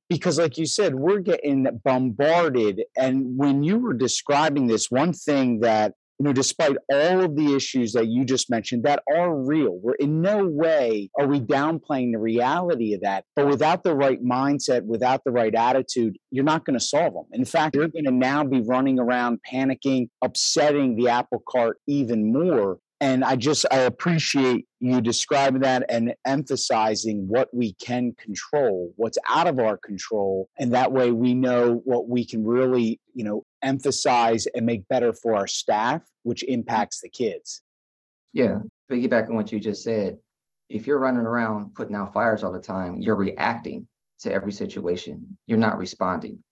because 0.08 0.38
like 0.38 0.56
you 0.56 0.66
said 0.66 0.94
we're 0.94 1.20
getting 1.20 1.66
bombarded 1.84 2.82
and 2.96 3.36
when 3.36 3.62
you 3.62 3.78
were 3.78 3.94
describing 3.94 4.66
this 4.66 4.90
one 4.90 5.12
thing 5.12 5.60
that 5.60 5.94
you 6.18 6.24
know 6.24 6.32
despite 6.32 6.76
all 6.92 7.20
of 7.20 7.36
the 7.36 7.54
issues 7.54 7.92
that 7.92 8.08
you 8.08 8.24
just 8.24 8.50
mentioned 8.50 8.84
that 8.84 9.02
are 9.14 9.34
real 9.36 9.78
we're 9.82 9.94
in 9.94 10.20
no 10.20 10.46
way 10.46 11.10
are 11.18 11.26
we 11.26 11.40
downplaying 11.40 12.12
the 12.12 12.18
reality 12.18 12.94
of 12.94 13.00
that 13.02 13.24
but 13.36 13.46
without 13.46 13.84
the 13.84 13.94
right 13.94 14.22
mindset 14.22 14.84
without 14.84 15.22
the 15.24 15.30
right 15.30 15.54
attitude 15.54 16.16
you're 16.30 16.44
not 16.44 16.64
going 16.64 16.78
to 16.78 16.84
solve 16.84 17.14
them 17.14 17.24
in 17.32 17.44
fact 17.44 17.74
you're 17.74 17.88
going 17.88 18.04
to 18.04 18.10
now 18.10 18.42
be 18.42 18.60
running 18.62 18.98
around 18.98 19.38
panicking 19.50 20.08
upsetting 20.22 20.96
the 20.96 21.08
apple 21.08 21.42
cart 21.48 21.78
even 21.86 22.32
more 22.32 22.78
and 23.00 23.24
i 23.24 23.36
just 23.36 23.64
i 23.70 23.78
appreciate 23.78 24.68
you 24.80 25.00
describing 25.00 25.62
that 25.62 25.84
and 25.88 26.14
emphasizing 26.24 27.26
what 27.26 27.48
we 27.52 27.72
can 27.74 28.12
control 28.12 28.92
what's 28.96 29.18
out 29.28 29.46
of 29.46 29.58
our 29.58 29.76
control. 29.76 30.48
And 30.58 30.72
that 30.72 30.92
way 30.92 31.10
we 31.10 31.34
know 31.34 31.80
what 31.84 32.08
we 32.08 32.24
can 32.24 32.44
really 32.44 33.00
you 33.14 33.24
know 33.24 33.44
emphasize 33.62 34.46
and 34.54 34.66
make 34.66 34.86
better 34.88 35.12
for 35.12 35.34
our 35.34 35.46
staff 35.46 36.02
which 36.22 36.44
impacts 36.44 37.00
the 37.00 37.08
kids. 37.08 37.62
Yeah. 38.32 38.58
Piggyback 38.90 39.28
on 39.28 39.34
what 39.34 39.52
you 39.52 39.60
just 39.60 39.82
said 39.82 40.18
if 40.68 40.86
you're 40.86 40.98
running 40.98 41.26
around 41.26 41.74
putting 41.74 41.96
out 41.96 42.12
fires 42.12 42.44
all 42.44 42.52
the 42.52 42.60
time 42.60 43.00
you're 43.00 43.16
reacting 43.16 43.86
to 44.20 44.32
every 44.32 44.52
situation. 44.52 45.38
You're 45.46 45.58
not 45.58 45.78
responding. 45.78 46.42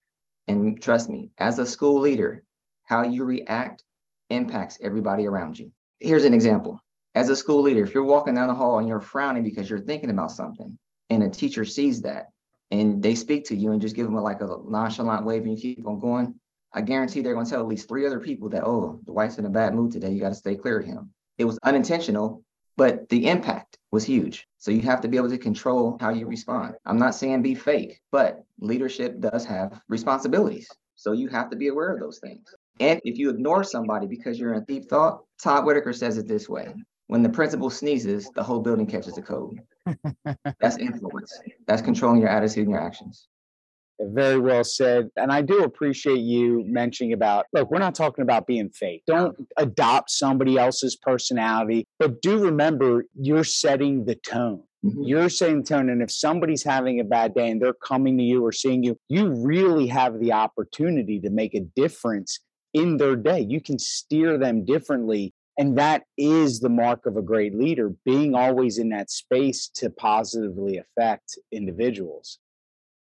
And 0.49 0.81
trust 0.81 1.09
me 1.09 1.31
as 1.39 1.59
a 1.59 1.67
school 1.67 2.01
leader 2.01 2.43
how 2.85 3.03
you 3.03 3.25
react 3.25 3.83
impacts 4.31 4.79
everybody 4.83 5.27
around 5.27 5.59
you 5.59 5.71
here's 6.01 6.25
an 6.25 6.35
example 6.35 6.81
As 7.15 7.29
a 7.29 7.37
school 7.37 7.63
leader, 7.63 7.83
if 7.83 7.95
you're 7.95 8.05
walking 8.05 8.35
down 8.35 8.49
the 8.49 8.55
hall 8.55 8.79
and 8.79 8.89
you're 8.89 9.01
frowning 9.01 9.43
because 9.43 9.69
you're 9.69 9.81
thinking 9.81 10.11
about 10.11 10.33
something, 10.33 10.79
and 11.11 11.23
a 11.23 11.31
teacher 11.31 11.65
sees 11.65 12.03
that 12.03 12.31
and 12.71 13.03
they 13.03 13.15
speak 13.15 13.45
to 13.47 13.57
you 13.57 13.73
and 13.73 13.81
just 13.81 13.95
give 13.95 14.07
them 14.07 14.17
a, 14.17 14.23
like 14.23 14.41
a 14.41 14.59
nonchalant 14.67 15.25
wave 15.25 15.43
and 15.43 15.57
you 15.57 15.75
keep 15.75 15.87
on 15.87 16.01
going, 16.01 16.35
I 16.73 16.81
guarantee 16.81 17.21
they're 17.21 17.35
going 17.35 17.47
to 17.47 17.51
tell 17.51 17.61
at 17.61 17.69
least 17.69 17.89
three 17.89 18.07
other 18.07 18.21
people 18.21 18.49
that, 18.51 18.65
oh, 18.65 19.01
the 19.07 19.13
wife's 19.13 19.39
in 19.39 19.47
a 19.47 19.51
bad 19.51 19.75
mood 19.75 19.93
today. 19.93 20.11
You 20.11 20.21
got 20.21 20.31
to 20.31 20.35
stay 20.35 20.57
clear 20.57 20.81
of 20.81 20.87
him. 20.87 21.11
It 21.39 21.45
was 21.45 21.59
unintentional, 21.63 22.43
but 22.77 23.09
the 23.09 23.29
impact 23.29 23.79
was 23.93 24.05
huge. 24.05 24.47
So 24.59 24.71
you 24.71 24.83
have 24.83 25.01
to 25.03 25.09
be 25.09 25.17
able 25.17 25.31
to 25.31 25.39
control 25.39 25.97
how 26.01 26.11
you 26.11 26.27
respond. 26.27 26.75
I'm 26.85 26.99
not 26.99 27.15
saying 27.15 27.43
be 27.43 27.55
fake, 27.55 28.01
but 28.11 28.45
leadership 28.59 29.21
does 29.21 29.45
have 29.47 29.81
responsibilities. 29.89 30.69
So 30.97 31.13
you 31.13 31.29
have 31.29 31.51
to 31.51 31.57
be 31.57 31.69
aware 31.69 31.95
of 31.95 32.01
those 32.01 32.19
things. 32.19 32.55
And 32.81 33.01
if 33.05 33.19
you 33.19 33.31
ignore 33.31 33.65
somebody 33.65 34.07
because 34.07 34.39
you're 34.39 34.55
in 34.55 34.65
deep 34.65 34.89
thought, 34.89 35.23
Todd 35.43 35.65
Whitaker 35.65 35.93
says 35.93 36.19
it 36.19 36.29
this 36.29 36.49
way 36.49 36.75
when 37.09 37.23
the 37.23 37.29
principal 37.29 37.71
sneezes, 37.71 38.31
the 38.35 38.43
whole 38.43 38.61
building 38.61 38.87
catches 38.87 39.15
the 39.15 39.23
cold. 39.23 39.59
That's 40.61 40.77
influence. 40.79 41.39
That's 41.67 41.83
controlling 41.83 42.21
your 42.21 42.29
attitude 42.29 42.65
and 42.65 42.71
your 42.71 42.81
actions. 42.81 43.29
Very 43.99 44.39
well 44.39 44.65
said. 44.65 45.09
And 45.17 45.33
I 45.33 45.41
do 45.41 45.63
appreciate 45.63 46.19
you 46.19 46.65
mentioning 46.67 47.15
about 47.15 47.47
look, 47.53 47.71
we're 47.71 47.79
not 47.79 47.95
talking 47.95 48.23
about 48.23 48.47
being 48.47 48.69
fake. 48.69 49.03
Don't 49.07 49.37
adopt 49.57 50.11
somebody 50.11 50.59
else's 50.59 50.97
personality, 50.97 51.87
but 51.99 52.21
do 52.21 52.39
remember 52.39 53.07
you're 53.15 53.45
setting 53.45 54.05
the 54.05 54.17
tone. 54.17 54.63
Mm-hmm. 54.85 55.03
You're 55.05 55.31
setting 55.31 55.63
the 55.63 55.69
tone. 55.69 55.89
And 55.89 56.03
if 56.03 56.11
somebody's 56.11 56.63
having 56.63 57.01
a 57.01 57.05
bad 57.05 57.35
day 57.35 57.51
and 57.51 57.63
they're 57.63 57.73
coming 57.73 58.19
to 58.19 58.25
you 58.25 58.45
or 58.45 58.53
seeing 58.53 58.83
you, 58.83 58.99
you 59.09 59.31
really 59.31 59.87
have 59.87 60.21
the 60.21 60.33
opportunity 60.33 61.19
to 61.21 61.31
make 61.31 61.55
a 61.55 61.61
difference 61.75 62.41
in 62.75 62.97
their 62.97 63.17
day. 63.17 63.41
You 63.41 63.61
can 63.61 63.79
steer 63.79 64.39
them 64.39 64.65
differently 64.65 65.33
and 65.59 65.79
that 65.79 66.05
is 66.19 66.61
the 66.61 66.69
mark 66.69 67.07
of 67.07 67.17
a 67.17 67.23
great 67.23 67.55
leader, 67.55 67.91
being 68.05 68.35
always 68.35 68.79
in 68.79 68.91
that 68.91 69.11
space 69.11 69.69
to 69.77 69.89
positively 69.89 70.79
affect 70.79 71.39
individuals. 71.51 72.39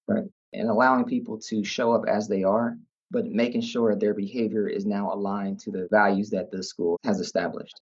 Right. 0.07 0.25
And 0.53 0.67
allowing 0.67 1.05
people 1.05 1.39
to 1.41 1.63
show 1.63 1.93
up 1.93 2.05
as 2.07 2.27
they 2.27 2.43
are, 2.43 2.75
but 3.11 3.27
making 3.27 3.61
sure 3.61 3.95
their 3.95 4.15
behavior 4.15 4.67
is 4.67 4.85
now 4.85 5.13
aligned 5.13 5.59
to 5.61 5.71
the 5.71 5.87
values 5.91 6.31
that 6.31 6.49
the 6.49 6.63
school 6.63 6.97
has 7.03 7.19
established. 7.19 7.79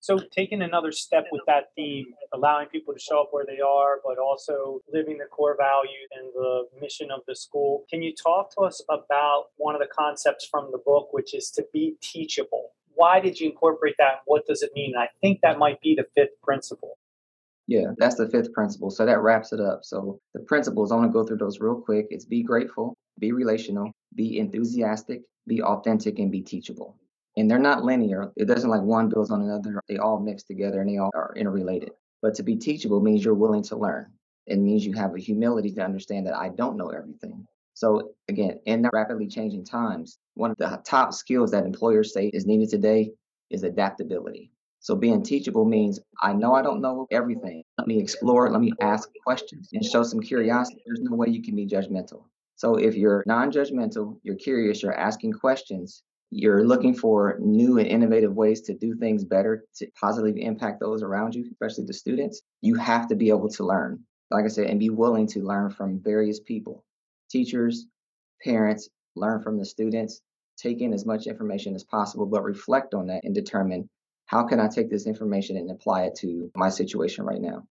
So, 0.00 0.18
taking 0.34 0.62
another 0.62 0.92
step 0.92 1.26
with 1.32 1.42
that 1.46 1.70
theme, 1.74 2.06
allowing 2.32 2.68
people 2.68 2.94
to 2.94 3.00
show 3.00 3.22
up 3.22 3.28
where 3.32 3.44
they 3.44 3.60
are, 3.60 4.00
but 4.04 4.18
also 4.18 4.80
living 4.92 5.18
the 5.18 5.26
core 5.26 5.56
values 5.58 6.08
and 6.16 6.32
the 6.34 6.68
mission 6.80 7.10
of 7.10 7.20
the 7.26 7.34
school. 7.34 7.84
Can 7.90 8.02
you 8.02 8.14
talk 8.14 8.54
to 8.54 8.60
us 8.62 8.82
about 8.88 9.46
one 9.56 9.74
of 9.74 9.80
the 9.80 9.88
concepts 9.88 10.46
from 10.48 10.70
the 10.70 10.78
book, 10.78 11.08
which 11.12 11.34
is 11.34 11.50
to 11.50 11.64
be 11.72 11.96
teachable? 12.00 12.72
why 12.98 13.20
did 13.20 13.38
you 13.38 13.48
incorporate 13.48 13.94
that? 13.98 14.22
What 14.26 14.44
does 14.44 14.60
it 14.60 14.72
mean? 14.74 14.94
I 14.98 15.06
think 15.20 15.38
that 15.42 15.56
might 15.56 15.80
be 15.80 15.94
the 15.94 16.04
fifth 16.16 16.34
principle. 16.42 16.98
Yeah, 17.68 17.92
that's 17.96 18.16
the 18.16 18.28
fifth 18.28 18.52
principle. 18.52 18.90
So 18.90 19.06
that 19.06 19.20
wraps 19.20 19.52
it 19.52 19.60
up. 19.60 19.80
So 19.84 20.18
the 20.34 20.40
principles, 20.40 20.90
I 20.90 20.96
want 20.96 21.12
to 21.12 21.12
go 21.12 21.24
through 21.24 21.36
those 21.36 21.60
real 21.60 21.80
quick. 21.80 22.06
It's 22.10 22.24
be 22.24 22.42
grateful, 22.42 22.94
be 23.20 23.30
relational, 23.30 23.92
be 24.16 24.40
enthusiastic, 24.40 25.20
be 25.46 25.62
authentic, 25.62 26.18
and 26.18 26.32
be 26.32 26.40
teachable. 26.40 26.96
And 27.38 27.48
they're 27.48 27.60
not 27.60 27.84
linear. 27.84 28.32
It 28.36 28.46
doesn't 28.46 28.68
like 28.68 28.82
one 28.82 29.08
builds 29.08 29.30
on 29.30 29.42
another. 29.42 29.80
They 29.88 29.98
all 29.98 30.18
mix 30.18 30.42
together 30.42 30.80
and 30.80 30.90
they 30.90 30.98
all 30.98 31.12
are 31.14 31.32
interrelated. 31.36 31.92
But 32.20 32.34
to 32.34 32.42
be 32.42 32.56
teachable 32.56 33.00
means 33.00 33.24
you're 33.24 33.32
willing 33.32 33.62
to 33.62 33.76
learn. 33.76 34.12
It 34.48 34.58
means 34.58 34.84
you 34.84 34.92
have 34.94 35.14
a 35.14 35.20
humility 35.20 35.70
to 35.70 35.84
understand 35.84 36.26
that 36.26 36.34
I 36.34 36.48
don't 36.48 36.76
know 36.76 36.88
everything. 36.88 37.46
So 37.74 38.10
again, 38.26 38.58
in 38.66 38.82
the 38.82 38.90
rapidly 38.92 39.28
changing 39.28 39.64
times, 39.64 40.18
one 40.34 40.50
of 40.50 40.56
the 40.56 40.82
top 40.84 41.14
skills 41.14 41.52
that 41.52 41.64
employers 41.64 42.12
say 42.12 42.26
is 42.26 42.44
needed 42.44 42.70
today 42.70 43.12
is 43.50 43.62
adaptability. 43.62 44.50
So 44.80 44.96
being 44.96 45.22
teachable 45.22 45.64
means 45.64 46.00
I 46.20 46.32
know 46.32 46.54
I 46.54 46.62
don't 46.62 46.80
know 46.80 47.06
everything. 47.12 47.62
Let 47.78 47.86
me 47.86 48.00
explore, 48.00 48.50
let 48.50 48.60
me 48.60 48.72
ask 48.80 49.10
questions 49.24 49.68
and 49.72 49.84
show 49.84 50.02
some 50.02 50.20
curiosity. 50.20 50.82
There's 50.84 51.02
no 51.02 51.14
way 51.14 51.28
you 51.28 51.42
can 51.44 51.54
be 51.54 51.68
judgmental. 51.68 52.24
So 52.56 52.74
if 52.74 52.96
you're 52.96 53.22
non-judgmental, 53.28 54.18
you're 54.24 54.34
curious, 54.34 54.82
you're 54.82 54.98
asking 54.98 55.34
questions, 55.34 56.02
you're 56.30 56.66
looking 56.66 56.94
for 56.94 57.38
new 57.40 57.78
and 57.78 57.86
innovative 57.86 58.34
ways 58.34 58.60
to 58.62 58.74
do 58.74 58.94
things 58.94 59.24
better 59.24 59.64
to 59.76 59.86
positively 59.98 60.42
impact 60.42 60.80
those 60.80 61.02
around 61.02 61.34
you, 61.34 61.46
especially 61.50 61.84
the 61.86 61.94
students, 61.94 62.42
you 62.60 62.74
have 62.74 63.08
to 63.08 63.16
be 63.16 63.30
able 63.30 63.48
to 63.48 63.64
learn. 63.64 64.00
Like 64.30 64.44
I 64.44 64.48
said, 64.48 64.66
and 64.66 64.78
be 64.78 64.90
willing 64.90 65.26
to 65.28 65.40
learn 65.40 65.70
from 65.70 66.02
various 66.02 66.40
people 66.40 66.84
teachers, 67.30 67.86
parents, 68.42 68.88
learn 69.16 69.42
from 69.42 69.58
the 69.58 69.64
students, 69.64 70.20
take 70.56 70.80
in 70.80 70.92
as 70.92 71.06
much 71.06 71.26
information 71.26 71.74
as 71.74 71.84
possible, 71.84 72.26
but 72.26 72.42
reflect 72.42 72.94
on 72.94 73.06
that 73.06 73.24
and 73.24 73.34
determine 73.34 73.88
how 74.26 74.44
can 74.44 74.60
I 74.60 74.68
take 74.68 74.90
this 74.90 75.06
information 75.06 75.56
and 75.56 75.70
apply 75.70 76.04
it 76.04 76.14
to 76.20 76.50
my 76.54 76.68
situation 76.68 77.24
right 77.24 77.40
now. 77.40 77.66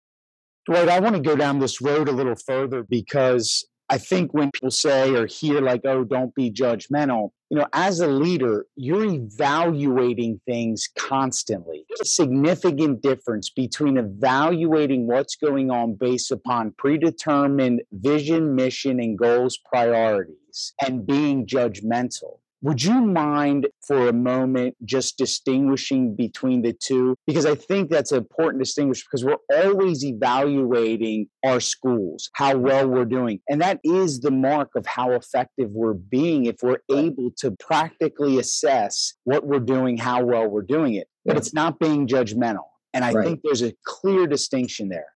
Dwight, 0.66 0.90
I 0.90 1.00
want 1.00 1.16
to 1.16 1.22
go 1.22 1.36
down 1.36 1.60
this 1.60 1.82
road 1.82 2.08
a 2.08 2.12
little 2.12 2.36
further 2.36 2.84
because 2.84 3.66
I 3.94 4.00
think 4.00 4.34
when 4.34 4.50
people 4.50 4.72
say 4.72 5.14
or 5.14 5.28
hear, 5.28 5.62
like, 5.62 5.82
oh, 5.86 6.04
don't 6.04 6.34
be 6.34 6.50
judgmental, 6.50 7.30
you 7.52 7.60
know, 7.60 7.68
as 7.74 8.00
a 8.00 8.08
leader, 8.08 8.66
you're 8.76 9.06
evaluating 9.06 10.42
things 10.48 10.90
constantly. 10.98 11.86
There's 11.88 12.02
a 12.02 12.06
significant 12.06 13.04
difference 13.04 13.52
between 13.52 13.98
evaluating 13.98 15.06
what's 15.06 15.36
going 15.36 15.70
on 15.70 15.94
based 15.94 16.32
upon 16.32 16.74
predetermined 16.76 17.84
vision, 17.92 18.56
mission, 18.56 19.00
and 19.00 19.16
goals 19.16 19.60
priorities 19.72 20.74
and 20.84 21.06
being 21.06 21.46
judgmental. 21.46 22.40
Would 22.64 22.82
you 22.82 23.02
mind 23.02 23.68
for 23.86 24.08
a 24.08 24.14
moment 24.14 24.78
just 24.86 25.18
distinguishing 25.18 26.16
between 26.16 26.62
the 26.62 26.72
two? 26.72 27.18
Because 27.28 27.46
I 27.46 27.56
think 27.56 27.90
that's 27.90 28.14
an 28.14 28.20
important 28.20 28.64
distinguish 28.64 29.04
because 29.04 29.26
we're 29.26 29.36
always 29.54 30.06
evaluating 30.06 31.28
our 31.46 31.60
schools, 31.60 32.30
how 32.36 32.56
well 32.56 32.88
we're 32.88 33.04
doing. 33.04 33.42
And 33.50 33.62
that 33.62 33.82
is 33.84 34.22
the 34.22 34.32
mark 34.32 34.70
of 34.78 34.86
how 34.86 35.12
effective 35.12 35.72
we're 35.72 35.94
being 35.94 36.46
if 36.46 36.56
we're 36.64 36.80
able 36.90 37.32
to 37.40 37.52
practically 37.52 38.40
assess 38.40 39.14
what 39.26 39.46
we're 39.46 39.60
doing, 39.60 39.98
how 39.98 40.24
well 40.24 40.48
we're 40.48 40.62
doing 40.62 40.94
it. 40.94 41.08
But 41.26 41.36
it's 41.36 41.54
not 41.54 41.80
being 41.80 42.08
judgmental. 42.08 42.68
And 42.94 43.04
I 43.04 43.12
right. 43.12 43.28
think 43.28 43.42
there's 43.44 43.62
a 43.62 43.74
clear 43.86 44.26
distinction 44.26 44.88
there 44.88 45.08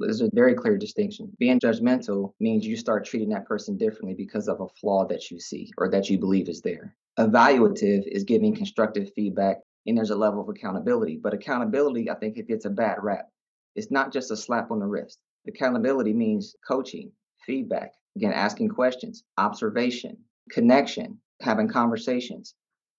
there's 0.00 0.20
a 0.20 0.30
very 0.32 0.54
clear 0.54 0.76
distinction. 0.76 1.32
Being 1.38 1.60
judgmental 1.60 2.32
means 2.40 2.66
you 2.66 2.76
start 2.76 3.04
treating 3.04 3.30
that 3.30 3.46
person 3.46 3.76
differently 3.76 4.14
because 4.14 4.48
of 4.48 4.60
a 4.60 4.68
flaw 4.80 5.06
that 5.06 5.30
you 5.30 5.40
see 5.40 5.70
or 5.76 5.88
that 5.90 6.08
you 6.08 6.18
believe 6.18 6.48
is 6.48 6.62
there. 6.62 6.94
Evaluative 7.18 8.06
is 8.06 8.24
giving 8.24 8.54
constructive 8.54 9.12
feedback 9.14 9.58
and 9.86 9.96
there's 9.96 10.10
a 10.10 10.16
level 10.16 10.40
of 10.40 10.48
accountability. 10.48 11.18
But 11.22 11.34
accountability, 11.34 12.10
I 12.10 12.14
think 12.14 12.36
it 12.36 12.48
gets 12.48 12.64
a 12.64 12.70
bad 12.70 12.98
rap. 13.02 13.28
It's 13.74 13.90
not 13.90 14.12
just 14.12 14.30
a 14.30 14.36
slap 14.36 14.70
on 14.70 14.80
the 14.80 14.86
wrist. 14.86 15.18
Accountability 15.46 16.12
means 16.12 16.54
coaching, 16.66 17.10
feedback, 17.46 17.92
again, 18.16 18.32
asking 18.32 18.68
questions, 18.68 19.24
observation, 19.38 20.18
connection, 20.50 21.18
having 21.40 21.68
conversations, 21.68 22.54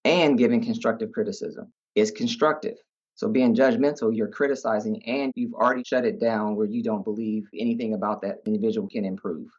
and 0.05 0.37
giving 0.37 0.63
constructive 0.63 1.11
criticism. 1.11 1.71
It's 1.95 2.11
constructive. 2.11 2.75
So 3.19 3.27
being 3.27 3.53
judgmental, 3.53 4.15
you're 4.15 4.29
criticizing 4.29 5.03
and 5.05 5.33
you've 5.35 5.53
already 5.53 5.83
shut 5.83 6.05
it 6.05 6.21
down 6.21 6.55
where 6.55 6.65
you 6.65 6.81
don't 6.81 7.03
believe 7.03 7.49
anything 7.53 7.93
about 7.93 8.21
that 8.21 8.37
individual 8.45 8.87
can 8.87 9.03
improve. 9.03 9.49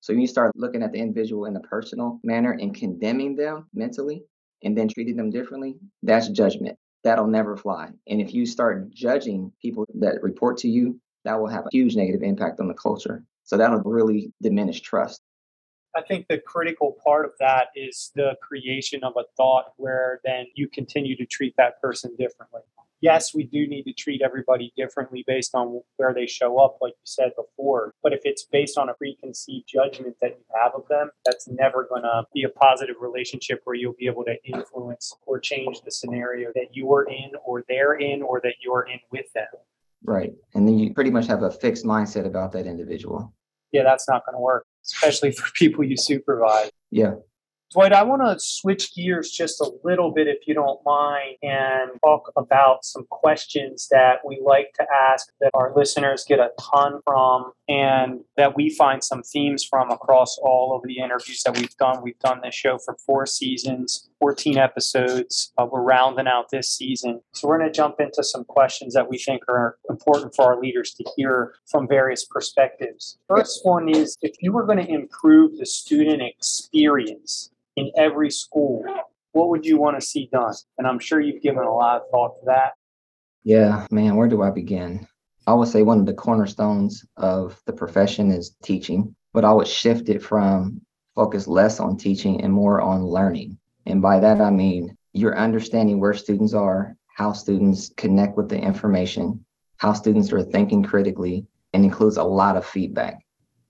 So 0.00 0.14
you 0.14 0.26
start 0.26 0.52
looking 0.56 0.82
at 0.82 0.90
the 0.90 1.00
individual 1.00 1.44
in 1.44 1.54
a 1.54 1.60
personal 1.60 2.18
manner 2.24 2.52
and 2.58 2.74
condemning 2.74 3.36
them 3.36 3.66
mentally 3.74 4.24
and 4.62 4.74
then 4.74 4.88
treating 4.88 5.16
them 5.16 5.28
differently, 5.28 5.76
that's 6.02 6.30
judgment. 6.30 6.78
That'll 7.02 7.26
never 7.26 7.58
fly. 7.58 7.90
And 8.06 8.22
if 8.22 8.32
you 8.32 8.46
start 8.46 8.88
judging 8.88 9.52
people 9.60 9.84
that 9.96 10.22
report 10.22 10.56
to 10.60 10.68
you, 10.70 10.98
that 11.26 11.38
will 11.38 11.48
have 11.48 11.66
a 11.66 11.70
huge 11.72 11.96
negative 11.96 12.22
impact 12.22 12.58
on 12.58 12.68
the 12.68 12.74
culture. 12.74 13.22
So 13.42 13.58
that'll 13.58 13.82
really 13.82 14.32
diminish 14.40 14.80
trust. 14.80 15.20
I 15.94 16.00
think 16.00 16.26
the 16.30 16.38
critical 16.38 16.96
part 17.04 17.26
of 17.26 17.32
that 17.38 17.66
is 17.76 18.12
the 18.14 18.36
creation 18.40 19.04
of 19.04 19.12
a 19.18 19.24
thought 19.36 19.74
where 19.76 20.22
then 20.24 20.46
you 20.54 20.68
continue 20.68 21.14
to 21.18 21.26
treat 21.26 21.54
that 21.58 21.82
person 21.82 22.16
differently 22.18 22.62
yes, 23.04 23.34
we 23.34 23.44
do 23.44 23.66
need 23.66 23.82
to 23.82 23.92
treat 23.92 24.22
everybody 24.22 24.72
differently 24.76 25.22
based 25.26 25.54
on 25.54 25.82
where 25.98 26.14
they 26.14 26.26
show 26.26 26.58
up, 26.58 26.78
like 26.80 26.94
you 26.94 27.04
said 27.04 27.32
before. 27.36 27.92
But 28.02 28.14
if 28.14 28.20
it's 28.24 28.44
based 28.50 28.78
on 28.78 28.88
a 28.88 28.94
preconceived 28.94 29.68
judgment 29.68 30.16
that 30.22 30.38
you 30.38 30.44
have 30.60 30.72
of 30.74 30.88
them, 30.88 31.10
that's 31.26 31.46
never 31.46 31.86
going 31.86 32.02
to 32.02 32.24
be 32.32 32.44
a 32.44 32.48
positive 32.48 32.96
relationship 33.00 33.60
where 33.64 33.76
you'll 33.76 33.94
be 33.98 34.06
able 34.06 34.24
to 34.24 34.36
influence 34.46 35.14
or 35.26 35.38
change 35.38 35.82
the 35.82 35.90
scenario 35.90 36.50
that 36.54 36.68
you 36.72 36.90
are 36.94 37.04
in, 37.04 37.30
or 37.44 37.62
they're 37.68 37.94
in, 37.94 38.22
or 38.22 38.40
that 38.42 38.54
you're 38.64 38.88
in 38.90 38.98
with 39.12 39.26
them. 39.34 39.44
Right. 40.02 40.32
And 40.54 40.66
then 40.66 40.78
you 40.78 40.94
pretty 40.94 41.10
much 41.10 41.26
have 41.26 41.42
a 41.42 41.50
fixed 41.50 41.84
mindset 41.84 42.24
about 42.26 42.52
that 42.52 42.66
individual. 42.66 43.34
Yeah, 43.72 43.82
that's 43.82 44.08
not 44.08 44.24
going 44.24 44.34
to 44.34 44.40
work, 44.40 44.64
especially 44.86 45.30
for 45.32 45.50
people 45.52 45.84
you 45.84 45.98
supervise. 45.98 46.70
Yeah. 46.90 47.14
Dwight, 47.72 47.92
I 47.92 48.04
want 48.04 48.22
to 48.22 48.38
switch 48.38 48.94
gears 48.94 49.30
just 49.30 49.60
a 49.60 49.70
little 49.82 50.12
bit, 50.12 50.28
if 50.28 50.46
you 50.46 50.54
don't 50.54 50.78
mind, 50.84 51.36
and 51.42 51.90
talk 52.04 52.30
about 52.36 52.84
some 52.84 53.04
questions 53.10 53.88
that 53.90 54.18
we 54.24 54.40
like 54.44 54.72
to 54.74 54.86
ask 55.10 55.28
that 55.40 55.50
our 55.54 55.72
listeners 55.74 56.24
get 56.28 56.38
a 56.38 56.50
ton 56.60 57.00
from 57.04 57.52
and 57.68 58.20
that 58.36 58.54
we 58.54 58.70
find 58.70 59.02
some 59.02 59.22
themes 59.22 59.64
from 59.64 59.90
across 59.90 60.38
all 60.38 60.76
of 60.76 60.82
the 60.86 60.98
interviews 60.98 61.42
that 61.44 61.56
we've 61.56 61.76
done. 61.76 62.00
We've 62.02 62.18
done 62.20 62.40
this 62.44 62.54
show 62.54 62.78
for 62.78 62.96
four 63.04 63.26
seasons. 63.26 64.08
14 64.24 64.56
episodes. 64.56 65.52
We're 65.58 65.82
rounding 65.82 66.26
out 66.26 66.46
this 66.50 66.70
season. 66.70 67.20
So 67.32 67.46
we're 67.46 67.58
going 67.58 67.70
to 67.70 67.76
jump 67.76 67.96
into 68.00 68.24
some 68.24 68.42
questions 68.44 68.94
that 68.94 69.10
we 69.10 69.18
think 69.18 69.42
are 69.50 69.76
important 69.90 70.34
for 70.34 70.46
our 70.46 70.58
leaders 70.58 70.94
to 70.94 71.04
hear 71.14 71.56
from 71.66 71.86
various 71.86 72.24
perspectives. 72.24 73.18
First 73.28 73.60
one 73.66 73.86
is 73.90 74.16
if 74.22 74.34
you 74.40 74.50
were 74.50 74.64
going 74.64 74.78
to 74.78 74.90
improve 74.90 75.58
the 75.58 75.66
student 75.66 76.22
experience 76.22 77.50
in 77.76 77.90
every 77.98 78.30
school, 78.30 78.82
what 79.32 79.50
would 79.50 79.66
you 79.66 79.76
want 79.78 80.00
to 80.00 80.06
see 80.06 80.30
done? 80.32 80.54
And 80.78 80.86
I'm 80.86 80.98
sure 80.98 81.20
you've 81.20 81.42
given 81.42 81.64
a 81.64 81.74
lot 81.74 81.96
of 81.96 82.02
thought 82.10 82.40
to 82.40 82.46
that. 82.46 82.72
Yeah, 83.42 83.86
man, 83.90 84.16
where 84.16 84.28
do 84.28 84.40
I 84.40 84.48
begin? 84.48 85.06
I 85.46 85.52
would 85.52 85.68
say 85.68 85.82
one 85.82 86.00
of 86.00 86.06
the 86.06 86.14
cornerstones 86.14 87.04
of 87.18 87.60
the 87.66 87.74
profession 87.74 88.30
is 88.30 88.56
teaching, 88.62 89.14
but 89.34 89.44
I 89.44 89.52
would 89.52 89.68
shift 89.68 90.08
it 90.08 90.22
from 90.22 90.80
focus 91.14 91.46
less 91.46 91.78
on 91.78 91.98
teaching 91.98 92.40
and 92.40 92.54
more 92.54 92.80
on 92.80 93.04
learning. 93.04 93.58
And 93.86 94.00
by 94.00 94.20
that, 94.20 94.40
I 94.40 94.50
mean 94.50 94.96
you're 95.12 95.38
understanding 95.38 96.00
where 96.00 96.12
students 96.12 96.54
are, 96.54 96.96
how 97.06 97.32
students 97.32 97.90
connect 97.96 98.36
with 98.36 98.48
the 98.48 98.58
information, 98.58 99.44
how 99.76 99.92
students 99.92 100.32
are 100.32 100.42
thinking 100.42 100.82
critically, 100.82 101.46
and 101.72 101.84
includes 101.84 102.16
a 102.16 102.24
lot 102.24 102.56
of 102.56 102.66
feedback. 102.66 103.24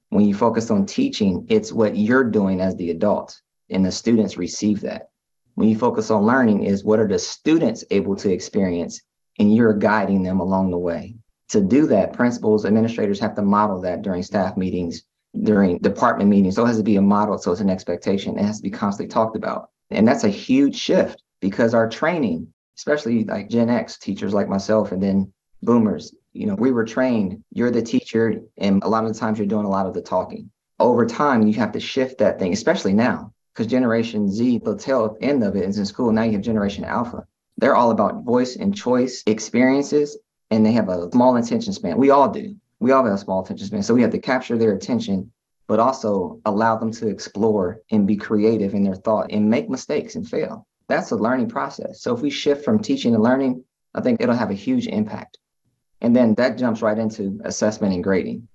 When 0.08 0.24
you 0.24 0.34
focus 0.34 0.70
on 0.70 0.86
teaching, 0.86 1.46
it's 1.50 1.72
what 1.72 1.96
you're 1.96 2.24
doing 2.24 2.60
as 2.60 2.76
the 2.76 2.90
adult, 2.90 3.38
and 3.68 3.84
the 3.84 3.92
students 3.92 4.38
receive 4.38 4.80
that. 4.82 5.10
When 5.54 5.68
you 5.68 5.76
focus 5.76 6.10
on 6.10 6.24
learning, 6.24 6.64
is 6.64 6.84
what 6.84 6.98
are 6.98 7.06
the 7.06 7.18
students 7.18 7.84
able 7.90 8.16
to 8.16 8.32
experience, 8.32 9.02
and 9.38 9.54
you're 9.54 9.74
guiding 9.74 10.22
them 10.22 10.40
along 10.40 10.70
the 10.70 10.78
way. 10.78 11.16
To 11.50 11.60
do 11.60 11.86
that, 11.88 12.12
principals, 12.12 12.64
administrators 12.64 13.20
have 13.20 13.34
to 13.36 13.42
model 13.42 13.80
that 13.82 14.02
during 14.02 14.22
staff 14.22 14.56
meetings, 14.56 15.02
during 15.42 15.78
department 15.78 16.30
meetings. 16.30 16.54
So 16.56 16.64
it 16.64 16.68
has 16.68 16.78
to 16.78 16.82
be 16.82 16.96
a 16.96 17.02
model. 17.02 17.36
So 17.38 17.52
it's 17.52 17.60
an 17.60 17.70
expectation. 17.70 18.38
It 18.38 18.44
has 18.44 18.58
to 18.58 18.62
be 18.62 18.70
constantly 18.70 19.12
talked 19.12 19.36
about. 19.36 19.70
And 19.90 20.06
that's 20.06 20.24
a 20.24 20.28
huge 20.28 20.76
shift 20.76 21.22
because 21.40 21.74
our 21.74 21.88
training, 21.88 22.52
especially 22.76 23.24
like 23.24 23.48
Gen 23.48 23.70
X 23.70 23.98
teachers 23.98 24.34
like 24.34 24.48
myself 24.48 24.92
and 24.92 25.02
then 25.02 25.32
boomers, 25.62 26.14
you 26.32 26.46
know, 26.46 26.54
we 26.54 26.72
were 26.72 26.84
trained, 26.84 27.42
you're 27.52 27.70
the 27.70 27.82
teacher, 27.82 28.40
and 28.58 28.82
a 28.82 28.88
lot 28.88 29.04
of 29.04 29.12
the 29.12 29.18
times 29.18 29.38
you're 29.38 29.46
doing 29.46 29.66
a 29.66 29.70
lot 29.70 29.86
of 29.86 29.94
the 29.94 30.02
talking. 30.02 30.50
Over 30.80 31.06
time, 31.06 31.46
you 31.46 31.54
have 31.54 31.72
to 31.72 31.80
shift 31.80 32.18
that 32.18 32.38
thing, 32.38 32.52
especially 32.52 32.92
now, 32.92 33.32
because 33.52 33.68
Generation 33.68 34.28
Z, 34.28 34.62
the 34.64 34.76
tail 34.76 35.16
end 35.20 35.44
of 35.44 35.54
it 35.54 35.64
is 35.64 35.78
in 35.78 35.86
school. 35.86 36.10
Now 36.10 36.22
you 36.22 36.32
have 36.32 36.40
Generation 36.40 36.84
Alpha. 36.84 37.24
They're 37.56 37.76
all 37.76 37.92
about 37.92 38.24
voice 38.24 38.56
and 38.56 38.74
choice 38.74 39.22
experiences, 39.26 40.18
and 40.50 40.66
they 40.66 40.72
have 40.72 40.88
a 40.88 41.08
small 41.12 41.36
attention 41.36 41.72
span. 41.72 41.96
We 41.96 42.10
all 42.10 42.28
do. 42.28 42.56
We 42.80 42.90
all 42.90 43.04
have 43.04 43.14
a 43.14 43.18
small 43.18 43.44
attention 43.44 43.68
span. 43.68 43.82
So 43.84 43.94
we 43.94 44.02
have 44.02 44.10
to 44.10 44.18
capture 44.18 44.58
their 44.58 44.72
attention 44.72 45.30
but 45.66 45.80
also 45.80 46.40
allow 46.44 46.76
them 46.76 46.90
to 46.92 47.08
explore 47.08 47.80
and 47.90 48.06
be 48.06 48.16
creative 48.16 48.74
in 48.74 48.84
their 48.84 48.94
thought 48.94 49.30
and 49.30 49.48
make 49.48 49.68
mistakes 49.68 50.14
and 50.14 50.28
fail. 50.28 50.66
That's 50.88 51.10
a 51.10 51.16
learning 51.16 51.48
process. 51.48 52.02
So 52.02 52.14
if 52.14 52.20
we 52.20 52.30
shift 52.30 52.64
from 52.64 52.80
teaching 52.80 53.14
to 53.14 53.18
learning, 53.18 53.64
I 53.94 54.00
think 54.00 54.20
it'll 54.20 54.34
have 54.34 54.50
a 54.50 54.54
huge 54.54 54.86
impact. 54.86 55.38
And 56.00 56.14
then 56.14 56.34
that 56.34 56.58
jumps 56.58 56.82
right 56.82 56.98
into 56.98 57.40
assessment 57.44 57.94
and 57.94 58.04
grading. 58.04 58.48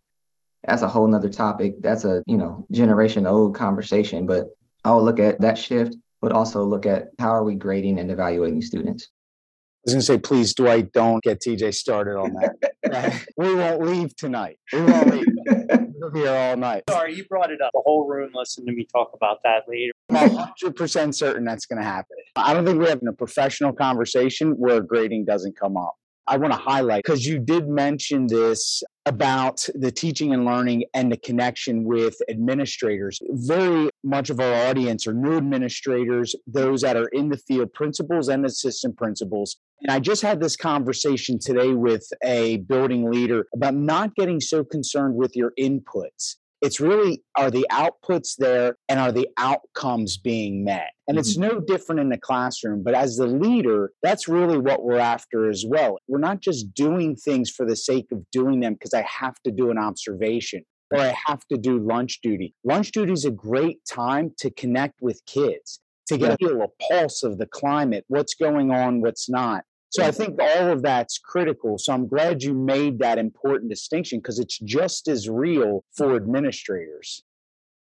That's 0.63 0.83
a 0.83 0.87
whole 0.87 1.07
nother 1.07 1.29
topic. 1.29 1.81
That's 1.81 2.05
a, 2.05 2.21
you 2.27 2.37
know, 2.37 2.67
generation 2.71 3.25
old 3.25 3.55
conversation, 3.55 4.27
but 4.27 4.47
I'll 4.83 5.03
look 5.03 5.19
at 5.19 5.41
that 5.41 5.57
shift, 5.57 5.95
but 6.21 6.31
also 6.31 6.63
look 6.63 6.85
at 6.85 7.07
how 7.17 7.29
are 7.29 7.43
we 7.43 7.55
grading 7.55 7.99
and 7.99 8.11
evaluating 8.11 8.61
students. 8.61 9.05
I 9.05 9.81
was 9.85 9.93
going 9.93 10.01
to 10.01 10.05
say, 10.05 10.17
please, 10.17 10.53
Dwight, 10.53 10.91
don't 10.91 11.23
get 11.23 11.41
TJ 11.41 11.73
started 11.73 12.17
on 12.17 12.33
that. 12.33 13.23
we 13.37 13.55
won't 13.55 13.81
leave 13.81 14.15
tonight. 14.15 14.59
We 14.73 14.81
won't 14.81 15.11
leave. 15.11 15.27
Here 16.13 16.29
all 16.29 16.57
night. 16.57 16.83
Sorry, 16.89 17.15
you 17.15 17.25
brought 17.25 17.51
it 17.51 17.61
up. 17.61 17.71
The 17.73 17.81
whole 17.85 18.07
room 18.07 18.31
listened 18.33 18.67
to 18.67 18.73
me 18.73 18.87
talk 18.91 19.11
about 19.13 19.39
that 19.43 19.63
later. 19.67 19.91
I'm 20.09 20.29
100% 20.29 21.15
certain 21.15 21.45
that's 21.45 21.65
going 21.65 21.79
to 21.79 21.85
happen. 21.85 22.17
I 22.35 22.53
don't 22.53 22.65
think 22.65 22.79
we're 22.79 22.89
having 22.89 23.07
a 23.07 23.13
professional 23.13 23.73
conversation 23.73 24.51
where 24.51 24.81
grading 24.81 25.25
doesn't 25.25 25.57
come 25.57 25.77
up. 25.77 25.95
I 26.29 26.37
want 26.37 26.53
to 26.53 26.59
highlight 26.59 27.03
because 27.03 27.25
you 27.25 27.39
did 27.39 27.67
mention 27.67 28.27
this 28.27 28.83
about 29.07 29.67
the 29.73 29.91
teaching 29.91 30.31
and 30.31 30.45
learning 30.45 30.83
and 30.93 31.11
the 31.11 31.17
connection 31.17 31.83
with 31.83 32.15
administrators. 32.29 33.19
Very 33.31 33.89
much 34.03 34.29
of 34.29 34.39
our 34.39 34.67
audience 34.67 35.07
are 35.07 35.13
new 35.13 35.37
administrators, 35.37 36.35
those 36.45 36.81
that 36.81 36.95
are 36.95 37.07
in 37.07 37.29
the 37.29 37.37
field, 37.37 37.73
principals 37.73 38.29
and 38.29 38.45
assistant 38.45 38.95
principals. 38.95 39.57
And 39.81 39.91
I 39.91 39.99
just 39.99 40.21
had 40.21 40.39
this 40.39 40.55
conversation 40.55 41.39
today 41.39 41.73
with 41.73 42.07
a 42.23 42.57
building 42.57 43.09
leader 43.09 43.47
about 43.55 43.73
not 43.73 44.13
getting 44.13 44.39
so 44.39 44.63
concerned 44.63 45.15
with 45.15 45.35
your 45.35 45.53
inputs 45.59 46.35
it's 46.61 46.79
really 46.79 47.23
are 47.35 47.51
the 47.51 47.65
outputs 47.71 48.35
there 48.37 48.75
and 48.87 48.99
are 48.99 49.11
the 49.11 49.27
outcomes 49.37 50.17
being 50.17 50.63
met? 50.63 50.91
And 51.07 51.15
mm-hmm. 51.15 51.19
it's 51.19 51.37
no 51.37 51.59
different 51.59 52.01
in 52.01 52.09
the 52.09 52.17
classroom, 52.17 52.83
but 52.83 52.93
as 52.93 53.17
the 53.17 53.27
leader, 53.27 53.91
that's 54.03 54.27
really 54.27 54.57
what 54.57 54.83
we're 54.83 54.99
after 54.99 55.49
as 55.49 55.65
well. 55.67 55.97
We're 56.07 56.19
not 56.19 56.41
just 56.41 56.73
doing 56.73 57.15
things 57.15 57.49
for 57.49 57.65
the 57.65 57.75
sake 57.75 58.07
of 58.11 58.23
doing 58.31 58.59
them 58.59 58.73
because 58.73 58.93
I 58.93 59.03
have 59.03 59.35
to 59.45 59.51
do 59.51 59.71
an 59.71 59.77
observation 59.77 60.63
or 60.91 60.99
I 60.99 61.15
have 61.27 61.45
to 61.51 61.57
do 61.57 61.79
lunch 61.79 62.19
duty. 62.21 62.53
Lunch 62.63 62.91
duty 62.91 63.13
is 63.13 63.25
a 63.25 63.31
great 63.31 63.79
time 63.89 64.33
to 64.39 64.49
connect 64.51 65.01
with 65.01 65.21
kids, 65.25 65.79
to 66.07 66.17
get 66.17 66.33
a 66.33 66.37
feel 66.37 66.61
a 66.61 66.67
pulse 66.89 67.23
of 67.23 67.37
the 67.37 67.45
climate, 67.45 68.05
what's 68.07 68.33
going 68.33 68.71
on, 68.71 69.01
what's 69.01 69.29
not. 69.29 69.63
So 69.91 70.03
I 70.03 70.11
think 70.11 70.39
all 70.39 70.69
of 70.69 70.83
that's 70.83 71.17
critical. 71.17 71.77
So 71.77 71.93
I'm 71.93 72.07
glad 72.07 72.43
you 72.43 72.53
made 72.53 72.99
that 72.99 73.17
important 73.17 73.69
distinction 73.69 74.19
because 74.19 74.37
it's 74.37 74.59
just 74.59 75.07
as 75.07 75.27
real 75.27 75.83
for 75.95 76.15
administrators. 76.15 77.23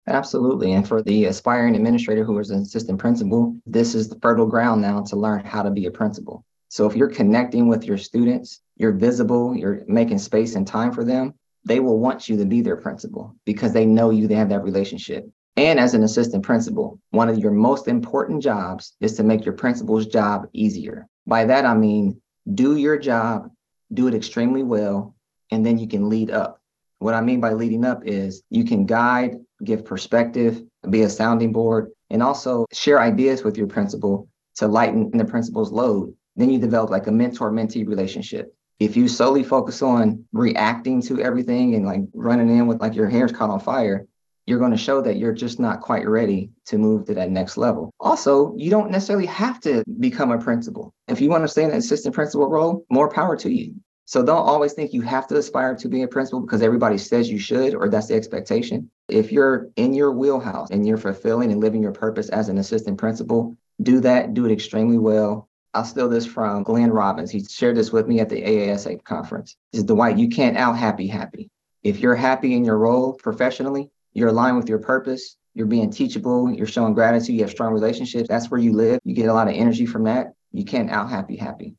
Absolutely. 0.08 0.74
And 0.74 0.86
for 0.86 1.02
the 1.02 1.26
aspiring 1.26 1.76
administrator 1.76 2.26
who 2.26 2.38
is 2.40 2.50
an 2.50 2.62
assistant 2.62 3.00
principal, 3.00 3.56
this 3.66 3.96
is 3.96 4.10
the 4.10 4.20
fertile 4.20 4.46
ground 4.46 4.82
now 4.82 5.02
to 5.04 5.16
learn 5.16 5.46
how 5.46 5.64
to 5.64 5.72
be 5.72 5.86
a 5.86 5.92
principal. 5.92 6.44
So 6.68 6.88
if 6.88 6.96
you're 6.96 7.08
connecting 7.10 7.68
with 7.68 7.86
your 7.86 7.98
students, 7.98 8.60
you're 8.76 8.92
visible, 8.92 9.56
you're 9.56 9.84
making 9.88 10.20
space 10.20 10.56
and 10.56 10.68
time 10.68 10.92
for 10.92 11.06
them, 11.06 11.36
they 11.64 11.80
will 11.80 12.00
want 12.00 12.28
you 12.28 12.36
to 12.38 12.46
be 12.46 12.62
their 12.62 12.76
principal 12.76 13.36
because 13.46 13.72
they 13.72 13.86
know 13.86 14.10
you, 14.10 14.28
they 14.28 14.36
have 14.36 14.50
that 14.50 14.64
relationship. 14.64 15.30
And 15.56 15.80
as 15.80 15.94
an 15.94 16.04
assistant 16.04 16.44
principal, 16.44 17.00
one 17.12 17.30
of 17.30 17.38
your 17.38 17.52
most 17.52 17.88
important 17.88 18.42
jobs 18.42 18.96
is 19.00 19.16
to 19.18 19.24
make 19.24 19.46
your 19.46 19.54
principal's 19.54 20.08
job 20.08 20.48
easier. 20.54 21.08
By 21.28 21.46
that, 21.46 21.66
I 21.66 21.76
mean 21.76 22.22
do 22.54 22.76
your 22.76 22.98
job, 22.98 23.50
do 23.94 24.08
it 24.08 24.16
extremely 24.16 24.64
well, 24.64 25.16
and 25.52 25.66
then 25.66 25.78
you 25.78 25.88
can 25.88 26.10
lead 26.10 26.32
up. 26.32 26.60
What 27.00 27.14
I 27.14 27.22
mean 27.22 27.40
by 27.40 27.54
leading 27.54 27.86
up 27.86 28.06
is 28.06 28.44
you 28.50 28.66
can 28.66 28.86
guide, 28.86 29.38
give 29.64 29.86
perspective, 29.86 30.62
be 30.90 31.04
a 31.04 31.10
sounding 31.10 31.52
board, 31.52 31.92
and 32.10 32.24
also 32.24 32.66
share 32.74 33.00
ideas 33.00 33.44
with 33.44 33.58
your 33.58 33.68
principal 33.68 34.28
to 34.56 34.68
lighten 34.68 35.12
the 35.18 35.26
principal's 35.26 35.72
load. 35.72 36.14
Then 36.36 36.50
you 36.50 36.60
develop 36.60 36.90
like 36.90 37.08
a 37.08 37.12
mentor 37.12 37.52
mentee 37.52 37.88
relationship. 37.88 38.56
If 38.80 38.98
you 38.98 39.08
solely 39.08 39.44
focus 39.44 39.82
on 39.82 40.26
reacting 40.34 41.02
to 41.04 41.22
everything 41.22 41.76
and 41.76 41.86
like 41.86 42.02
running 42.14 42.50
in 42.50 42.68
with 42.68 42.82
like 42.82 42.96
your 42.96 43.08
hair's 43.08 43.32
caught 43.32 43.50
on 43.50 43.60
fire, 43.60 44.08
you're 44.46 44.60
going 44.60 44.72
to 44.72 44.78
show 44.78 45.02
that 45.02 45.18
you're 45.18 45.34
just 45.34 45.60
not 45.60 45.82
quite 45.82 46.08
ready 46.08 46.50
to 46.66 46.78
move 46.78 47.06
to 47.06 47.14
that 47.14 47.32
next 47.32 47.58
level. 47.58 47.92
Also, 48.00 48.54
you 48.58 48.70
don't 48.70 48.92
necessarily 48.92 49.26
have 49.26 49.60
to 49.62 49.84
become 50.00 50.32
a 50.32 50.38
principal. 50.38 50.94
If 51.08 51.22
you 51.22 51.30
want 51.30 51.44
to 51.44 51.48
stay 51.48 51.64
in 51.64 51.72
an 51.72 51.78
assistant 51.78 52.14
principal 52.14 52.48
role, 52.48 52.86
more 52.90 53.10
power 53.10 53.36
to 53.38 53.50
you. 53.50 53.76
So 54.06 54.22
don't 54.22 54.46
always 54.46 54.74
think 54.74 54.94
you 54.94 55.02
have 55.02 55.28
to 55.28 55.38
aspire 55.38 55.76
to 55.76 55.88
be 55.88 56.02
a 56.02 56.08
principal 56.08 56.42
because 56.42 56.62
everybody 56.62 56.98
says 56.98 57.30
you 57.32 57.40
should 57.40 57.74
or 57.74 57.88
that's 57.88 58.08
the 58.08 58.16
expectation. 58.16 58.90
If 59.08 59.32
you're 59.32 59.70
in 59.78 59.94
your 59.94 60.12
wheelhouse 60.12 60.72
and 60.72 60.86
you're 60.86 60.98
fulfilling 60.98 61.52
and 61.52 61.62
living 61.62 61.82
your 61.82 61.94
purpose 61.94 62.30
as 62.30 62.50
an 62.50 62.58
assistant 62.58 62.98
principal, 62.98 63.56
do 63.82 64.02
that, 64.02 64.34
do 64.34 64.46
it 64.46 64.52
extremely 64.52 64.98
well. 64.98 65.48
I'll 65.74 65.86
steal 65.86 66.10
this 66.10 66.26
from 66.26 66.64
Glenn 66.64 66.92
Robbins. 66.92 67.32
He 67.32 67.44
shared 67.46 67.78
this 67.78 67.92
with 67.92 68.08
me 68.08 68.20
at 68.20 68.30
the 68.30 68.44
AASA 68.44 69.04
conference. 69.04 69.56
He 69.72 69.80
says, 69.80 69.86
Dwight, 69.86 70.18
you 70.18 70.30
can't 70.30 70.58
out 70.58 70.78
happy 70.78 71.08
happy. 71.08 71.50
If 71.82 72.00
you're 72.00 72.16
happy 72.16 72.54
in 72.54 72.64
your 72.64 72.78
role 72.78 73.14
professionally, 73.14 73.90
you're 74.14 74.30
aligned 74.30 74.58
with 74.58 74.70
your 74.70 74.80
purpose, 74.80 75.38
you're 75.54 75.68
being 75.68 75.92
teachable, 75.92 76.52
you're 76.52 76.68
showing 76.68 76.94
gratitude, 76.94 77.36
you 77.36 77.42
have 77.42 77.52
strong 77.52 77.74
relationships. 77.74 78.28
That's 78.28 78.50
where 78.50 78.60
you 78.60 78.74
live. 78.74 79.00
You 79.04 79.14
get 79.14 79.30
a 79.30 79.34
lot 79.34 79.48
of 79.48 79.54
energy 79.54 79.86
from 79.86 80.06
that. 80.06 80.34
You 80.52 80.66
can't 80.66 80.90
out 80.90 81.10
happy 81.10 81.36
happy. 81.36 81.76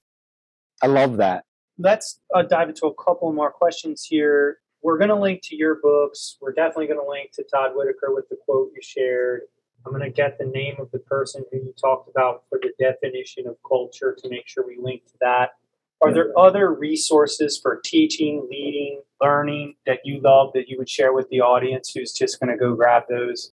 I 0.83 0.87
love 0.87 1.16
that. 1.18 1.44
Let's 1.79 2.20
uh, 2.35 2.42
dive 2.42 2.68
into 2.68 2.87
a 2.87 2.94
couple 2.94 3.33
more 3.33 3.51
questions 3.51 4.05
here. 4.09 4.59
We're 4.83 4.99
going 4.99 5.09
to 5.09 5.16
link 5.16 5.40
to 5.44 5.57
your 5.57 5.77
books. 5.77 6.37
We're 6.40 6.53
definitely 6.53 6.88
going 6.88 7.01
to 7.01 7.09
link 7.09 7.33
to 7.33 7.44
Todd 7.44 7.70
Whitaker 7.75 8.14
with 8.14 8.29
the 8.29 8.37
quote 8.44 8.70
you 8.75 8.83
shared. 8.83 9.42
I'm 9.87 9.92
going 9.92 10.05
to 10.05 10.11
get 10.11 10.38
the 10.38 10.47
name 10.47 10.77
of 10.79 10.90
the 10.92 10.99
person 11.01 11.44
who 11.51 11.59
you 11.59 11.75
talked 11.81 12.09
about 12.09 12.44
for 12.49 12.61
the 12.62 12.73
definition 12.79 13.47
of 13.47 13.57
culture 13.66 14.16
to 14.23 14.29
make 14.29 14.47
sure 14.47 14.64
we 14.66 14.79
link 14.81 15.05
to 15.07 15.12
that. 15.20 15.51
Are 16.04 16.12
there 16.12 16.38
other 16.38 16.74
resources 16.74 17.58
for 17.62 17.80
teaching, 17.82 18.46
leading, 18.50 19.00
learning 19.22 19.76
that 19.86 20.00
you 20.04 20.20
love 20.20 20.50
that 20.52 20.68
you 20.68 20.76
would 20.76 20.88
share 20.88 21.14
with 21.14 21.28
the 21.30 21.40
audience 21.40 21.92
who's 21.94 22.12
just 22.12 22.38
going 22.40 22.50
to 22.50 22.58
go 22.58 22.74
grab 22.74 23.04
those? 23.08 23.52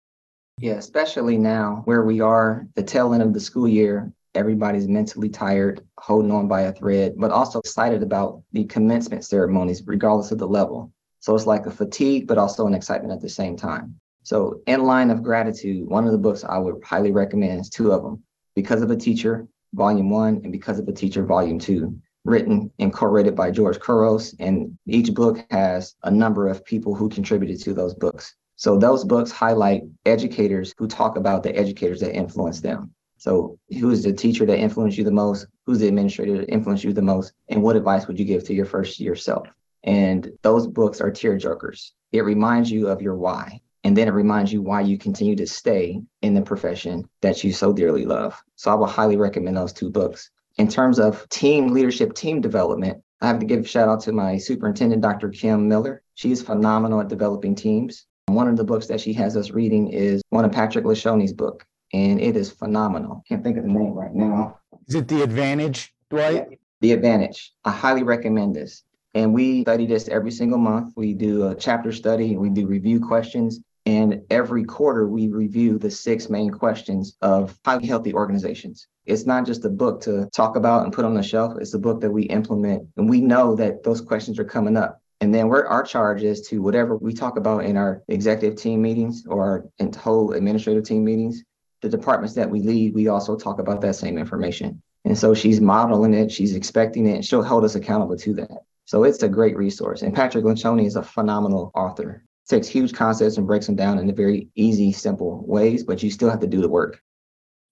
Yeah, 0.59 0.73
especially 0.73 1.37
now 1.39 1.81
where 1.85 2.03
we 2.03 2.21
are, 2.21 2.67
the 2.75 2.83
tail 2.83 3.13
end 3.13 3.23
of 3.23 3.33
the 3.33 3.39
school 3.39 3.67
year, 3.67 4.13
everybody's 4.35 4.87
mentally 4.87 5.27
tired, 5.27 5.81
holding 5.97 6.31
on 6.31 6.47
by 6.47 6.61
a 6.61 6.73
thread, 6.73 7.15
but 7.17 7.31
also 7.31 7.59
excited 7.59 8.03
about 8.03 8.43
the 8.53 8.65
commencement 8.65 9.25
ceremonies, 9.25 9.81
regardless 9.85 10.31
of 10.31 10.37
the 10.37 10.47
level. 10.47 10.93
So 11.21 11.33
it's 11.33 11.47
like 11.47 11.65
a 11.65 11.71
fatigue, 11.71 12.27
but 12.27 12.37
also 12.37 12.67
an 12.67 12.75
excitement 12.75 13.11
at 13.11 13.21
the 13.21 13.29
same 13.29 13.57
time. 13.57 13.99
So, 14.21 14.61
In 14.67 14.83
Line 14.83 15.09
of 15.09 15.23
Gratitude, 15.23 15.87
one 15.87 16.05
of 16.05 16.11
the 16.11 16.17
books 16.17 16.43
I 16.43 16.57
would 16.57 16.83
highly 16.83 17.11
recommend 17.11 17.61
is 17.61 17.69
two 17.69 17.91
of 17.91 18.03
them 18.03 18.23
Because 18.55 18.81
of 18.81 18.91
a 18.91 18.95
Teacher, 18.95 19.47
Volume 19.73 20.09
1, 20.09 20.41
and 20.43 20.51
Because 20.51 20.79
of 20.79 20.87
a 20.87 20.93
Teacher, 20.93 21.23
Volume 21.25 21.59
2, 21.59 21.95
written 22.25 22.71
and 22.79 22.91
co-written 22.91 23.35
by 23.35 23.51
George 23.51 23.79
Couros. 23.79 24.35
And 24.39 24.77
each 24.85 25.13
book 25.13 25.45
has 25.51 25.95
a 26.03 26.11
number 26.11 26.47
of 26.47 26.65
people 26.65 26.93
who 26.93 27.07
contributed 27.07 27.61
to 27.61 27.73
those 27.73 27.93
books. 27.93 28.35
So 28.57 28.77
those 28.77 29.03
books 29.03 29.31
highlight 29.31 29.83
educators 30.05 30.73
who 30.77 30.87
talk 30.87 31.17
about 31.17 31.43
the 31.43 31.55
educators 31.55 32.01
that 32.01 32.15
influence 32.15 32.61
them. 32.61 32.91
So 33.17 33.57
who 33.79 33.91
is 33.91 34.03
the 34.03 34.13
teacher 34.13 34.45
that 34.45 34.59
influenced 34.59 34.97
you 34.97 35.03
the 35.03 35.11
most? 35.11 35.47
Who's 35.65 35.79
the 35.79 35.87
administrator 35.87 36.37
that 36.37 36.49
influenced 36.49 36.83
you 36.83 36.93
the 36.93 37.01
most? 37.01 37.33
And 37.49 37.63
what 37.63 37.75
advice 37.75 38.07
would 38.07 38.19
you 38.19 38.25
give 38.25 38.43
to 38.45 38.53
your 38.53 38.65
first 38.65 38.99
year 38.99 39.15
self? 39.15 39.47
And 39.83 40.31
those 40.41 40.67
books 40.67 40.99
are 41.01 41.11
tear 41.11 41.37
jerkers. 41.37 41.91
It 42.11 42.21
reminds 42.21 42.71
you 42.71 42.87
of 42.87 43.01
your 43.01 43.15
why. 43.15 43.61
And 43.83 43.95
then 43.95 44.07
it 44.07 44.11
reminds 44.11 44.51
you 44.51 44.63
why 44.63 44.81
you 44.81 44.97
continue 44.97 45.35
to 45.35 45.45
stay 45.45 46.01
in 46.23 46.33
the 46.33 46.41
profession 46.41 47.07
that 47.21 47.43
you 47.43 47.53
so 47.53 47.71
dearly 47.71 48.05
love. 48.05 48.41
So 48.55 48.71
I 48.71 48.75
would 48.75 48.89
highly 48.89 49.15
recommend 49.15 49.57
those 49.57 49.73
two 49.73 49.91
books. 49.91 50.31
In 50.57 50.69
terms 50.69 50.99
of 50.99 51.27
team 51.27 51.67
leadership, 51.67 52.13
team 52.13 52.39
development, 52.39 53.03
I 53.19 53.27
have 53.27 53.39
to 53.39 53.45
give 53.45 53.59
a 53.59 53.67
shout 53.67 53.89
out 53.89 53.99
to 54.01 54.13
my 54.13 54.37
superintendent, 54.37 55.01
Dr. 55.01 55.29
Kim 55.29 55.67
Miller. 55.67 56.01
She's 56.13 56.41
phenomenal 56.41 57.01
at 57.01 57.09
developing 57.09 57.55
teams. 57.55 58.05
One 58.27 58.47
of 58.47 58.55
the 58.55 58.63
books 58.63 58.87
that 58.87 59.01
she 59.01 59.11
has 59.13 59.35
us 59.35 59.51
reading 59.51 59.89
is 59.89 60.21
one 60.29 60.45
of 60.45 60.53
Patrick 60.53 60.85
Lencioni's 60.85 61.33
book, 61.33 61.65
and 61.93 62.21
it 62.21 62.37
is 62.37 62.51
phenomenal. 62.51 63.21
Can't 63.27 63.43
think 63.43 63.57
of 63.57 63.63
the 63.63 63.69
name 63.69 63.93
right 63.93 64.13
now. 64.13 64.59
Is 64.87 64.95
it 64.95 65.09
The 65.09 65.23
Advantage, 65.23 65.93
Dwight? 66.09 66.59
The 66.79 66.93
Advantage. 66.93 67.53
I 67.65 67.71
highly 67.71 68.03
recommend 68.03 68.55
this. 68.55 68.83
And 69.13 69.33
we 69.33 69.61
study 69.63 69.85
this 69.85 70.07
every 70.07 70.31
single 70.31 70.57
month. 70.57 70.93
We 70.95 71.13
do 71.13 71.47
a 71.47 71.55
chapter 71.55 71.91
study, 71.91 72.37
we 72.37 72.49
do 72.49 72.65
review 72.65 72.99
questions, 73.01 73.59
and 73.85 74.21
every 74.29 74.63
quarter 74.63 75.07
we 75.07 75.27
review 75.27 75.77
the 75.77 75.91
six 75.91 76.29
main 76.29 76.49
questions 76.51 77.17
of 77.21 77.57
highly 77.65 77.87
healthy 77.87 78.13
organizations. 78.13 78.87
It's 79.05 79.25
not 79.25 79.45
just 79.45 79.65
a 79.65 79.69
book 79.69 80.01
to 80.01 80.27
talk 80.33 80.55
about 80.55 80.83
and 80.83 80.93
put 80.93 81.05
on 81.05 81.13
the 81.13 81.21
shelf, 81.21 81.53
it's 81.59 81.73
a 81.73 81.79
book 81.79 82.01
that 82.01 82.11
we 82.11 82.23
implement. 82.23 82.87
And 82.97 83.09
we 83.09 83.21
know 83.21 83.55
that 83.55 83.83
those 83.83 84.01
questions 84.01 84.39
are 84.39 84.45
coming 84.45 84.77
up. 84.77 85.01
And 85.21 85.33
then 85.33 85.47
we're, 85.47 85.65
our 85.65 85.83
charge 85.83 86.23
is 86.23 86.41
to 86.47 86.61
whatever 86.61 86.97
we 86.97 87.13
talk 87.13 87.37
about 87.37 87.65
in 87.65 87.77
our 87.77 88.03
executive 88.07 88.59
team 88.59 88.81
meetings 88.81 89.25
or 89.27 89.69
in 89.79 89.93
whole 89.93 90.33
administrative 90.33 90.83
team 90.83 91.05
meetings, 91.05 91.43
the 91.81 91.89
departments 91.89 92.35
that 92.35 92.49
we 92.49 92.61
lead, 92.61 92.93
we 92.93 93.07
also 93.07 93.35
talk 93.37 93.59
about 93.59 93.81
that 93.81 93.95
same 93.95 94.17
information. 94.17 94.81
And 95.05 95.17
so 95.17 95.33
she's 95.33 95.61
modeling 95.61 96.13
it, 96.13 96.31
she's 96.31 96.55
expecting 96.55 97.05
it, 97.05 97.15
and 97.15 97.25
she'll 97.25 97.43
hold 97.43 97.63
us 97.63 97.75
accountable 97.75 98.17
to 98.17 98.33
that. 98.35 98.63
So 98.85 99.03
it's 99.03 99.23
a 99.23 99.29
great 99.29 99.55
resource. 99.55 100.01
And 100.01 100.13
Patrick 100.13 100.43
Lencioni 100.43 100.85
is 100.85 100.95
a 100.95 101.03
phenomenal 101.03 101.71
author. 101.75 102.23
Takes 102.47 102.67
huge 102.67 102.93
concepts 102.93 103.37
and 103.37 103.47
breaks 103.47 103.67
them 103.67 103.75
down 103.75 103.97
in 103.97 104.13
very 104.15 104.49
easy, 104.55 104.91
simple 104.91 105.43
ways, 105.47 105.83
but 105.83 106.03
you 106.03 106.11
still 106.11 106.29
have 106.29 106.41
to 106.41 106.47
do 106.47 106.61
the 106.61 106.69
work 106.69 107.01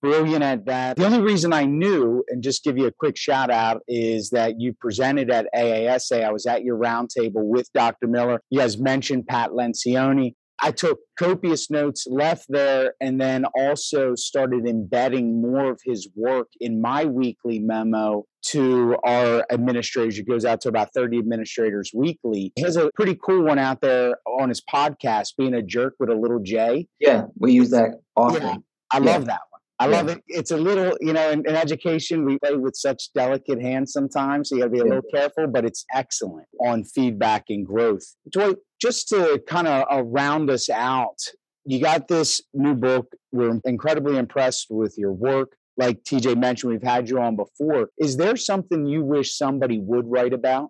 brilliant 0.03 0.43
at 0.43 0.65
that. 0.65 0.97
The 0.97 1.05
only 1.05 1.21
reason 1.21 1.53
I 1.53 1.63
knew, 1.63 2.23
and 2.27 2.43
just 2.43 2.63
give 2.63 2.77
you 2.77 2.87
a 2.87 2.91
quick 2.91 3.17
shout 3.17 3.49
out, 3.49 3.81
is 3.87 4.29
that 4.31 4.59
you 4.59 4.73
presented 4.73 5.31
at 5.31 5.47
AASA. 5.55 6.23
I 6.23 6.31
was 6.31 6.45
at 6.45 6.63
your 6.63 6.77
roundtable 6.77 7.45
with 7.45 7.71
Dr. 7.73 8.07
Miller. 8.07 8.41
You 8.49 8.59
guys 8.59 8.77
mentioned 8.77 9.27
Pat 9.27 9.51
Lencioni. 9.51 10.33
I 10.61 10.71
took 10.71 10.99
copious 11.17 11.71
notes, 11.71 12.05
left 12.07 12.45
there, 12.49 12.93
and 13.01 13.19
then 13.19 13.45
also 13.57 14.13
started 14.15 14.67
embedding 14.67 15.41
more 15.41 15.71
of 15.71 15.79
his 15.83 16.07
work 16.15 16.47
in 16.59 16.81
my 16.81 17.05
weekly 17.05 17.59
memo 17.59 18.25
to 18.47 18.97
our 19.05 19.45
administrators. 19.51 20.19
It 20.19 20.27
goes 20.27 20.45
out 20.45 20.61
to 20.61 20.69
about 20.69 20.93
30 20.93 21.17
administrators 21.17 21.91
weekly. 21.93 22.51
He 22.55 22.61
has 22.61 22.75
a 22.75 22.91
pretty 22.93 23.17
cool 23.21 23.43
one 23.43 23.59
out 23.59 23.81
there 23.81 24.17
on 24.25 24.49
his 24.49 24.61
podcast, 24.61 25.35
Being 25.37 25.53
a 25.53 25.61
Jerk 25.61 25.95
with 25.99 26.09
a 26.09 26.15
Little 26.15 26.39
J. 26.39 26.87
Yeah, 26.99 27.23
we 27.37 27.53
use 27.53 27.71
that 27.71 28.01
often. 28.15 28.43
Yeah, 28.43 28.55
I 28.91 28.97
yeah. 28.99 29.11
love 29.11 29.25
that 29.25 29.41
one. 29.49 29.52
I 29.79 29.87
yeah. 29.87 29.97
love 29.97 30.09
it. 30.09 30.23
It's 30.27 30.51
a 30.51 30.57
little, 30.57 30.95
you 31.01 31.13
know, 31.13 31.31
in, 31.31 31.39
in, 31.47 31.55
education, 31.55 32.25
we 32.25 32.37
play 32.39 32.55
with 32.55 32.75
such 32.75 33.11
delicate 33.13 33.61
hands 33.61 33.91
sometimes. 33.91 34.49
So 34.49 34.55
you 34.55 34.61
got 34.61 34.67
to 34.67 34.71
be 34.71 34.79
a 34.79 34.83
little 34.83 35.01
careful, 35.13 35.47
but 35.47 35.65
it's 35.65 35.83
excellent 35.93 36.47
on 36.61 36.83
feedback 36.83 37.45
and 37.49 37.65
growth. 37.65 38.03
Joy, 38.31 38.53
just 38.79 39.09
to 39.09 39.41
kind 39.47 39.67
of 39.67 39.85
uh, 39.91 40.03
round 40.03 40.49
us 40.49 40.69
out, 40.69 41.17
you 41.65 41.81
got 41.81 42.07
this 42.07 42.41
new 42.53 42.75
book. 42.75 43.07
We're 43.31 43.59
incredibly 43.65 44.17
impressed 44.17 44.67
with 44.69 44.95
your 44.97 45.13
work. 45.13 45.53
Like 45.75 46.03
TJ 46.03 46.37
mentioned, 46.37 46.71
we've 46.71 46.83
had 46.83 47.09
you 47.09 47.19
on 47.19 47.35
before. 47.35 47.89
Is 47.97 48.17
there 48.17 48.35
something 48.35 48.85
you 48.85 49.03
wish 49.03 49.35
somebody 49.35 49.79
would 49.79 50.05
write 50.05 50.33
about? 50.33 50.69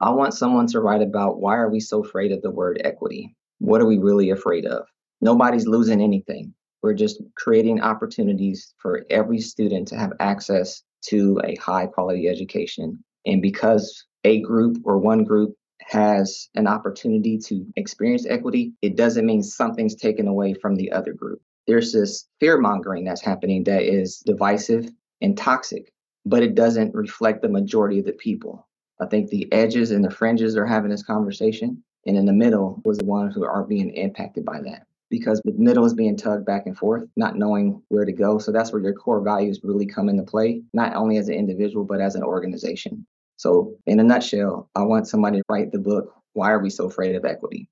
I 0.00 0.10
want 0.10 0.34
someone 0.34 0.66
to 0.68 0.80
write 0.80 1.02
about 1.02 1.40
why 1.40 1.56
are 1.56 1.70
we 1.70 1.80
so 1.80 2.04
afraid 2.04 2.30
of 2.32 2.42
the 2.42 2.50
word 2.50 2.80
equity? 2.84 3.34
What 3.58 3.80
are 3.80 3.86
we 3.86 3.98
really 3.98 4.30
afraid 4.30 4.66
of? 4.66 4.86
Nobody's 5.20 5.66
losing 5.66 6.00
anything. 6.00 6.54
We're 6.82 6.94
just 6.94 7.20
creating 7.36 7.80
opportunities 7.80 8.74
for 8.78 9.04
every 9.10 9.40
student 9.40 9.88
to 9.88 9.96
have 9.96 10.12
access 10.20 10.82
to 11.08 11.40
a 11.44 11.56
high 11.56 11.86
quality 11.86 12.28
education. 12.28 13.02
And 13.26 13.42
because 13.42 14.06
a 14.24 14.40
group 14.40 14.78
or 14.84 14.98
one 14.98 15.24
group 15.24 15.54
has 15.80 16.48
an 16.54 16.66
opportunity 16.66 17.38
to 17.38 17.66
experience 17.76 18.26
equity, 18.26 18.74
it 18.82 18.96
doesn't 18.96 19.26
mean 19.26 19.42
something's 19.42 19.96
taken 19.96 20.28
away 20.28 20.54
from 20.54 20.76
the 20.76 20.92
other 20.92 21.12
group. 21.12 21.40
There's 21.66 21.92
this 21.92 22.26
fear 22.40 22.58
mongering 22.58 23.04
that's 23.04 23.24
happening 23.24 23.64
that 23.64 23.82
is 23.82 24.22
divisive 24.24 24.88
and 25.20 25.36
toxic, 25.36 25.92
but 26.24 26.42
it 26.42 26.54
doesn't 26.54 26.94
reflect 26.94 27.42
the 27.42 27.48
majority 27.48 27.98
of 27.98 28.06
the 28.06 28.12
people. 28.12 28.66
I 29.00 29.06
think 29.06 29.30
the 29.30 29.50
edges 29.52 29.90
and 29.90 30.04
the 30.04 30.10
fringes 30.10 30.56
are 30.56 30.66
having 30.66 30.90
this 30.90 31.04
conversation, 31.04 31.82
and 32.06 32.16
in 32.16 32.24
the 32.24 32.32
middle 32.32 32.80
was 32.84 32.98
the 32.98 33.04
ones 33.04 33.34
who 33.34 33.44
are 33.44 33.64
being 33.64 33.90
impacted 33.90 34.44
by 34.44 34.60
that 34.62 34.87
because 35.10 35.40
the 35.44 35.52
middle 35.52 35.84
is 35.84 35.94
being 35.94 36.16
tugged 36.16 36.44
back 36.44 36.66
and 36.66 36.76
forth, 36.76 37.04
not 37.16 37.36
knowing 37.36 37.82
where 37.88 38.04
to 38.04 38.12
go. 38.12 38.38
So 38.38 38.52
that's 38.52 38.72
where 38.72 38.82
your 38.82 38.92
core 38.94 39.20
values 39.20 39.60
really 39.62 39.86
come 39.86 40.08
into 40.08 40.22
play, 40.22 40.62
not 40.72 40.94
only 40.94 41.16
as 41.16 41.28
an 41.28 41.34
individual, 41.34 41.84
but 41.84 42.00
as 42.00 42.14
an 42.14 42.22
organization. 42.22 43.06
So, 43.36 43.76
in 43.86 44.00
a 44.00 44.02
nutshell, 44.02 44.68
I 44.74 44.82
want 44.82 45.06
somebody 45.06 45.38
to 45.38 45.44
write 45.48 45.70
the 45.70 45.78
book, 45.78 46.12
Why 46.32 46.50
Are 46.50 46.58
We 46.58 46.70
So 46.70 46.86
Afraid 46.86 47.14
of 47.14 47.24
Equity? 47.24 47.68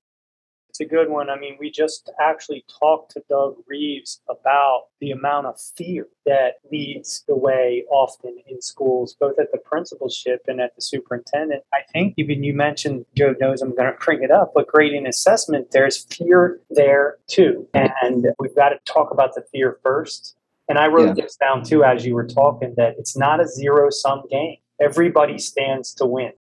It's 0.79 0.91
a 0.91 0.95
good 0.95 1.09
one. 1.09 1.29
I 1.29 1.39
mean, 1.39 1.57
we 1.59 1.71
just 1.71 2.11
actually 2.21 2.63
talked 2.79 3.11
to 3.13 3.23
Doug 3.27 3.55
Reeves 3.67 4.21
about 4.29 4.83
the 5.01 5.09
amount 5.09 5.47
of 5.47 5.59
fear 5.59 6.07
that 6.27 6.55
leads 6.71 7.23
the 7.27 7.35
way 7.35 7.83
often 7.89 8.37
in 8.47 8.61
schools, 8.61 9.15
both 9.19 9.39
at 9.39 9.51
the 9.51 9.57
principalship 9.57 10.41
and 10.47 10.61
at 10.61 10.75
the 10.75 10.81
superintendent. 10.83 11.63
I 11.73 11.79
think 11.91 12.13
even 12.17 12.43
you 12.43 12.53
mentioned, 12.53 13.05
Joe 13.15 13.33
knows 13.39 13.63
I'm 13.63 13.75
going 13.75 13.91
to 13.91 13.97
bring 13.99 14.21
it 14.21 14.29
up, 14.29 14.51
but 14.53 14.67
grading 14.67 15.07
assessment, 15.07 15.71
there's 15.71 16.03
fear 16.03 16.59
there 16.69 17.17
too. 17.25 17.67
And 17.73 18.27
we've 18.39 18.55
got 18.55 18.69
to 18.69 18.79
talk 18.85 19.09
about 19.09 19.33
the 19.33 19.43
fear 19.51 19.79
first. 19.81 20.35
And 20.69 20.77
I 20.77 20.87
wrote 20.87 21.17
yeah. 21.17 21.23
this 21.23 21.37
down 21.37 21.63
too 21.63 21.83
as 21.83 22.05
you 22.05 22.13
were 22.13 22.27
talking 22.27 22.75
that 22.77 22.95
it's 22.99 23.17
not 23.17 23.39
a 23.39 23.47
zero 23.47 23.89
sum 23.89 24.23
game. 24.29 24.57
Everybody 24.79 25.39
stands 25.39 25.93
to 25.95 26.05
win. 26.05 26.33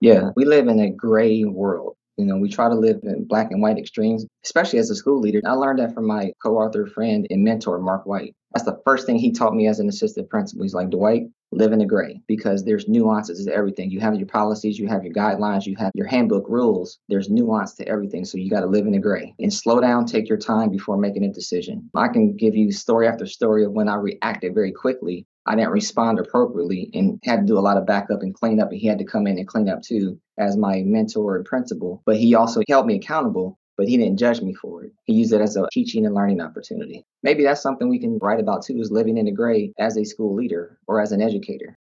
Yeah, 0.00 0.30
we 0.36 0.44
live 0.44 0.68
in 0.68 0.80
a 0.80 0.90
gray 0.90 1.44
world 1.44 1.96
you 2.16 2.26
know, 2.26 2.36
we 2.36 2.48
try 2.48 2.68
to 2.68 2.74
live 2.74 3.00
in 3.02 3.24
black 3.24 3.50
and 3.50 3.62
white 3.62 3.78
extremes, 3.78 4.26
especially 4.44 4.78
as 4.78 4.90
a 4.90 4.94
school 4.94 5.20
leader. 5.20 5.40
I 5.44 5.52
learned 5.52 5.78
that 5.78 5.94
from 5.94 6.06
my 6.06 6.32
co 6.42 6.58
author 6.58 6.86
friend 6.86 7.26
and 7.30 7.42
mentor, 7.42 7.78
Mark 7.78 8.06
White. 8.06 8.34
That's 8.52 8.66
the 8.66 8.80
first 8.84 9.06
thing 9.06 9.16
he 9.16 9.32
taught 9.32 9.54
me 9.54 9.66
as 9.66 9.80
an 9.80 9.88
assistant 9.88 10.28
principal. 10.28 10.62
He's 10.62 10.74
like, 10.74 10.90
Dwight, 10.90 11.22
live 11.52 11.72
in 11.72 11.78
the 11.78 11.86
gray 11.86 12.20
because 12.26 12.64
there's 12.64 12.88
nuances 12.88 13.44
to 13.46 13.54
everything. 13.54 13.90
You 13.90 14.00
have 14.00 14.14
your 14.14 14.26
policies, 14.26 14.78
you 14.78 14.88
have 14.88 15.04
your 15.04 15.14
guidelines, 15.14 15.66
you 15.66 15.74
have 15.78 15.92
your 15.94 16.06
handbook 16.06 16.48
rules. 16.48 16.98
There's 17.08 17.30
nuance 17.30 17.74
to 17.76 17.88
everything. 17.88 18.24
So 18.24 18.36
you 18.38 18.50
got 18.50 18.60
to 18.60 18.66
live 18.66 18.86
in 18.86 18.92
the 18.92 18.98
gray 18.98 19.34
and 19.38 19.52
slow 19.52 19.80
down, 19.80 20.04
take 20.04 20.28
your 20.28 20.38
time 20.38 20.70
before 20.70 20.98
making 20.98 21.24
a 21.24 21.32
decision. 21.32 21.88
I 21.94 22.08
can 22.08 22.36
give 22.36 22.54
you 22.54 22.72
story 22.72 23.06
after 23.06 23.26
story 23.26 23.64
of 23.64 23.72
when 23.72 23.88
I 23.88 23.94
reacted 23.94 24.54
very 24.54 24.72
quickly 24.72 25.26
I 25.46 25.56
didn't 25.56 25.70
respond 25.70 26.18
appropriately 26.18 26.90
and 26.94 27.18
had 27.24 27.40
to 27.40 27.46
do 27.46 27.58
a 27.58 27.60
lot 27.60 27.76
of 27.76 27.86
backup 27.86 28.22
and 28.22 28.34
clean 28.34 28.60
up. 28.60 28.70
And 28.70 28.80
he 28.80 28.86
had 28.86 28.98
to 28.98 29.04
come 29.04 29.26
in 29.26 29.38
and 29.38 29.48
clean 29.48 29.68
up 29.68 29.82
too 29.82 30.18
as 30.38 30.56
my 30.56 30.82
mentor 30.82 31.36
and 31.36 31.44
principal. 31.44 32.02
But 32.06 32.16
he 32.16 32.34
also 32.34 32.62
held 32.68 32.86
me 32.86 32.96
accountable, 32.96 33.58
but 33.76 33.88
he 33.88 33.96
didn't 33.96 34.18
judge 34.18 34.40
me 34.40 34.54
for 34.54 34.84
it. 34.84 34.92
He 35.04 35.14
used 35.14 35.32
it 35.32 35.40
as 35.40 35.56
a 35.56 35.66
teaching 35.72 36.06
and 36.06 36.14
learning 36.14 36.40
opportunity. 36.40 37.04
Maybe 37.22 37.42
that's 37.42 37.62
something 37.62 37.88
we 37.88 37.98
can 37.98 38.18
write 38.18 38.40
about 38.40 38.62
too 38.64 38.78
is 38.80 38.90
living 38.90 39.18
in 39.18 39.26
the 39.26 39.32
gray 39.32 39.72
as 39.78 39.96
a 39.96 40.04
school 40.04 40.34
leader 40.34 40.78
or 40.86 41.00
as 41.00 41.12
an 41.12 41.20
educator. 41.20 41.76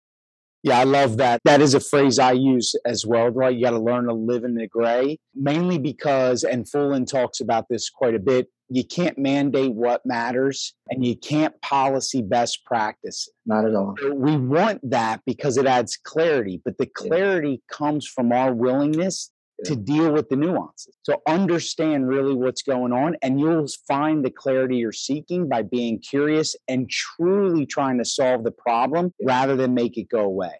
Yeah, 0.63 0.79
I 0.79 0.83
love 0.83 1.17
that. 1.17 1.41
That 1.43 1.61
is 1.61 1.73
a 1.73 1.79
phrase 1.79 2.19
I 2.19 2.33
use 2.33 2.75
as 2.85 3.05
well, 3.05 3.29
right? 3.29 3.55
You 3.55 3.63
got 3.63 3.71
to 3.71 3.79
learn 3.79 4.05
to 4.05 4.13
live 4.13 4.43
in 4.43 4.55
the 4.55 4.67
gray, 4.67 5.17
mainly 5.33 5.79
because, 5.79 6.43
and 6.43 6.65
Fullan 6.65 7.07
talks 7.07 7.39
about 7.39 7.67
this 7.67 7.89
quite 7.89 8.13
a 8.13 8.19
bit, 8.19 8.47
you 8.69 8.85
can't 8.85 9.17
mandate 9.17 9.73
what 9.73 10.05
matters 10.05 10.73
and 10.89 11.05
you 11.05 11.17
can't 11.17 11.59
policy 11.61 12.21
best 12.21 12.63
practice. 12.63 13.27
Not 13.45 13.65
at 13.65 13.75
all. 13.75 13.95
We 14.13 14.37
want 14.37 14.89
that 14.89 15.21
because 15.25 15.57
it 15.57 15.65
adds 15.65 15.97
clarity, 15.97 16.61
but 16.63 16.77
the 16.77 16.85
clarity 16.85 17.61
yeah. 17.69 17.75
comes 17.75 18.07
from 18.07 18.31
our 18.31 18.53
willingness 18.53 19.29
to 19.65 19.75
deal 19.75 20.11
with 20.11 20.29
the 20.29 20.35
nuances. 20.35 20.95
So 21.03 21.21
understand 21.27 22.07
really 22.07 22.33
what's 22.33 22.61
going 22.61 22.93
on, 22.93 23.15
and 23.21 23.39
you'll 23.39 23.67
find 23.87 24.23
the 24.23 24.31
clarity 24.31 24.77
you're 24.77 24.91
seeking 24.91 25.47
by 25.47 25.61
being 25.61 25.99
curious 25.99 26.55
and 26.67 26.89
truly 26.89 27.65
trying 27.65 27.97
to 27.97 28.05
solve 28.05 28.43
the 28.43 28.51
problem 28.51 29.13
rather 29.23 29.55
than 29.55 29.73
make 29.73 29.97
it 29.97 30.09
go 30.09 30.21
away. 30.21 30.53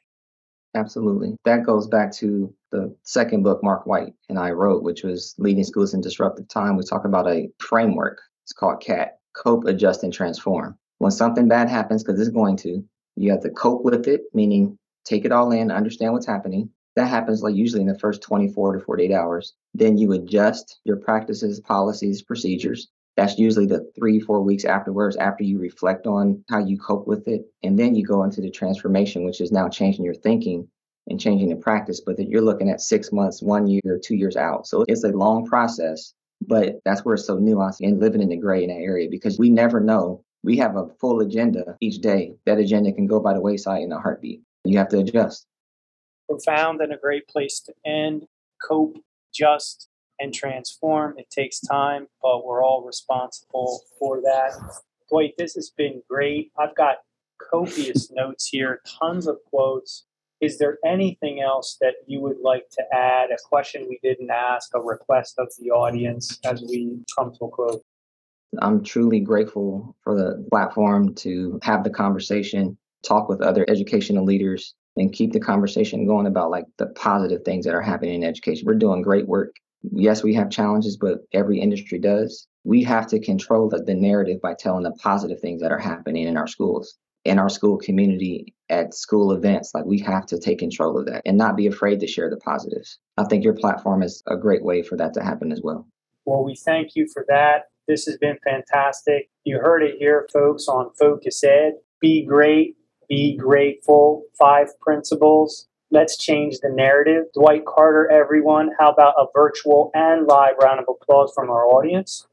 Absolutely. 0.76 1.36
That 1.44 1.66
goes 1.66 1.88
back 1.88 2.14
to 2.14 2.54
the 2.72 2.96
second 3.04 3.44
book 3.44 3.62
Mark 3.62 3.86
White 3.86 4.14
and 4.30 4.40
I 4.40 4.52
wrote, 4.52 4.84
which 4.84 5.04
was 5.04 5.36
Leading 5.38 5.66
Schools 5.66 5.94
in 5.94 6.02
Disruptive 6.02 6.48
Time. 6.48 6.78
We 6.78 6.84
talk 6.84 7.04
about 7.04 7.28
a 7.28 7.50
framework. 7.60 8.22
It's 8.46 8.54
called 8.54 8.82
CAT 8.82 9.18
Cope, 9.36 9.66
Adjust, 9.66 10.04
and 10.04 10.14
Transform. 10.14 10.78
When 11.00 11.12
something 11.12 11.48
bad 11.48 11.68
happens, 11.70 12.04
because 12.04 12.20
it's 12.22 12.30
going 12.30 12.58
to, 12.58 12.84
you 13.16 13.32
have 13.32 13.42
to 13.42 13.50
cope 13.50 13.84
with 13.84 14.08
it, 14.08 14.22
meaning 14.34 14.78
take 15.04 15.26
it 15.26 15.32
all 15.32 15.52
in, 15.52 15.72
understand 15.72 16.14
what's 16.14 16.28
happening. 16.28 16.70
That 16.96 17.08
happens 17.08 17.42
like 17.42 17.56
usually 17.56 17.82
in 17.82 17.88
the 17.88 18.00
first 18.00 18.22
24 18.22 18.78
to 18.78 18.80
48 18.84 19.12
hours. 19.14 19.54
Then 19.74 19.98
you 19.98 20.12
adjust 20.12 20.80
your 20.84 20.98
practices, 20.98 21.60
policies, 21.60 22.22
procedures. 22.22 22.90
That's 23.16 23.38
usually 23.38 23.66
the 23.66 23.90
three, 23.96 24.20
four 24.20 24.42
weeks 24.42 24.66
afterwards, 24.66 25.16
after 25.16 25.44
you 25.44 25.60
reflect 25.60 26.08
on 26.08 26.44
how 26.50 26.60
you 26.60 26.78
cope 26.78 27.08
with 27.08 27.28
it. 27.28 27.46
And 27.64 27.78
then 27.78 27.96
you 27.96 28.06
go 28.06 28.24
into 28.24 28.42
the 28.42 28.50
transformation, 28.50 29.26
which 29.26 29.42
is 29.42 29.52
now 29.52 29.70
changing 29.70 30.06
your 30.06 30.14
thinking 30.14 30.68
and 31.08 31.20
changing 31.20 31.50
the 31.50 31.56
practice. 31.56 32.02
But 32.02 32.18
that 32.18 32.30
you're 32.30 32.42
looking 32.42 32.70
at 32.70 32.82
six 32.82 33.12
months, 33.12 33.42
one 33.42 33.68
year, 33.68 34.00
two 34.04 34.16
years 34.16 34.36
out. 34.36 34.68
So 34.68 34.86
it's 34.88 35.04
a 35.04 35.10
long 35.10 35.46
process, 35.46 36.14
but 36.46 36.80
that's 36.84 37.06
where 37.06 37.16
it's 37.16 37.26
so 37.26 37.38
nuanced 37.38 37.82
and 37.82 38.00
living 38.00 38.22
in 38.22 38.30
the 38.30 38.38
gray 38.38 38.64
in 38.64 38.70
that 38.70 38.76
area 38.76 39.08
because 39.10 39.40
we 39.40 39.50
never 39.50 39.80
know. 39.80 40.24
We 40.44 40.58
have 40.58 40.76
a 40.76 40.88
full 41.00 41.20
agenda 41.22 41.78
each 41.82 42.00
day. 42.02 42.34
That 42.46 42.58
agenda 42.58 42.92
can 42.92 43.06
go 43.08 43.20
by 43.20 43.34
the 43.34 43.42
wayside 43.42 43.84
in 43.84 43.92
a 43.92 44.00
heartbeat. 44.00 44.42
You 44.66 44.78
have 44.80 44.90
to 44.90 45.00
adjust. 45.00 45.46
Profound 46.32 46.82
and 46.82 46.94
a 46.94 46.98
great 46.98 47.28
place 47.28 47.60
to 47.62 47.74
end. 47.86 48.28
Cope, 48.67 48.98
just, 49.34 49.89
and 50.20 50.34
transform. 50.34 51.15
It 51.17 51.30
takes 51.30 51.60
time, 51.60 52.08
but 52.22 52.46
we're 52.46 52.63
all 52.63 52.86
responsible 52.86 53.82
for 54.00 54.22
that. 54.22 54.52
Dwight, 55.10 55.34
this 55.38 55.56
has 55.56 55.72
been 55.76 56.02
great. 56.10 56.52
I've 56.58 56.76
got 56.76 56.98
copious 57.50 58.12
notes 58.13 58.48
here, 58.48 58.82
tons 59.00 59.28
of 59.28 59.38
quotes. 59.50 60.06
Is 60.39 60.58
there 60.58 60.78
anything 60.86 61.41
else 61.41 61.78
that 61.82 61.96
you 62.08 62.22
would 62.22 62.39
like 62.41 62.70
to 62.72 62.84
add? 62.94 63.30
A 63.32 63.38
question 63.44 63.88
we 63.89 64.00
didn't 64.02 64.32
ask, 64.32 64.72
a 64.74 64.80
request 64.80 65.36
of 65.38 65.50
the 65.60 65.70
audience 65.70 66.39
as 66.46 66.62
we 66.62 66.98
come 67.17 67.34
to 67.34 67.46
a 67.46 67.50
close? 67.50 67.82
I'm 68.60 68.84
truly 68.84 69.20
grateful 69.20 69.96
for 70.04 70.15
the 70.15 70.46
platform 70.50 71.13
to 71.15 71.60
have 71.63 71.84
the 71.84 71.89
conversation, 71.89 72.78
talk 73.04 73.30
with 73.30 73.41
other 73.41 73.65
educational 73.70 74.26
leaders, 74.26 74.76
and 75.02 75.12
keep 75.12 75.34
the 75.34 75.40
conversation 75.40 76.06
going 76.06 76.28
about 76.28 76.52
like 76.52 76.66
the 76.78 76.86
positive 76.86 77.44
things 77.44 77.66
that 77.66 77.74
are 77.74 77.82
happening 77.82 78.22
in 78.22 78.24
education. 78.24 78.66
We're 78.68 78.76
doing 78.76 79.02
great 79.02 79.28
work. 79.28 79.56
Yes, 79.92 80.24
we 80.24 80.34
have 80.36 80.52
challenges, 80.52 80.96
but 80.96 81.20
every 81.34 81.60
industry 81.60 81.98
does. 81.98 82.48
We 82.64 82.84
have 82.84 83.08
to 83.08 83.20
control 83.20 83.68
the, 83.68 83.82
the 83.82 83.96
narrative 83.96 84.40
by 84.42 84.54
telling 84.54 84.84
the 84.84 84.92
positive 84.92 85.40
things 85.40 85.60
that 85.62 85.72
are 85.72 85.80
happening 85.80 86.28
in 86.28 86.38
our 86.38 86.46
schools, 86.46 87.00
in 87.26 87.40
our 87.40 87.50
school 87.50 87.78
community, 87.78 88.54
at 88.70 88.94
school 88.94 89.32
events. 89.32 89.72
Like 89.74 89.86
we 89.86 89.98
have 90.02 90.28
to 90.28 90.40
take 90.40 90.60
control 90.60 91.00
of 91.00 91.08
that 91.08 91.24
and 91.26 91.36
not 91.36 91.58
be 91.58 91.66
afraid 91.66 92.00
to 92.02 92.08
share 92.08 92.30
the 92.30 92.38
positives. 92.38 93.00
I 93.18 93.24
think 93.24 93.44
your 93.44 93.56
platform 93.56 94.04
is 94.04 94.22
a 94.28 94.38
great 94.38 94.64
way 94.64 94.84
for 94.84 94.96
that 94.98 95.16
to 95.16 95.24
happen 95.24 95.52
as 95.52 95.62
well. 95.64 95.88
Well, 96.26 96.44
we 96.44 96.56
thank 96.56 96.96
you 96.96 97.08
for 97.12 97.26
that. 97.28 97.70
This 97.88 98.06
has 98.06 98.18
been 98.18 98.38
fantastic. 98.44 99.32
You 99.44 99.58
heard 99.58 99.82
it 99.82 99.96
here, 99.98 100.30
folks, 100.32 100.68
on 100.68 100.92
Focus 100.94 101.44
Ed. 101.44 101.74
Be 102.00 102.24
great, 102.24 102.76
be 103.12 103.36
grateful. 103.36 104.24
Five 104.39 104.67
principles. 104.80 105.67
Let's 105.91 106.15
change 106.17 106.60
the 106.62 106.69
narrative. 106.69 107.26
Dwight 107.34 107.65
Carter, 107.65 108.10
everyone. 108.10 108.69
How 108.80 108.89
about 108.89 109.15
a 109.19 109.26
virtual 109.36 109.91
and 109.93 110.26
live 110.28 110.54
round 110.62 110.80
of 110.80 110.86
applause 110.88 111.34
from 111.36 111.50
our 111.50 111.65
audience? 111.65 112.26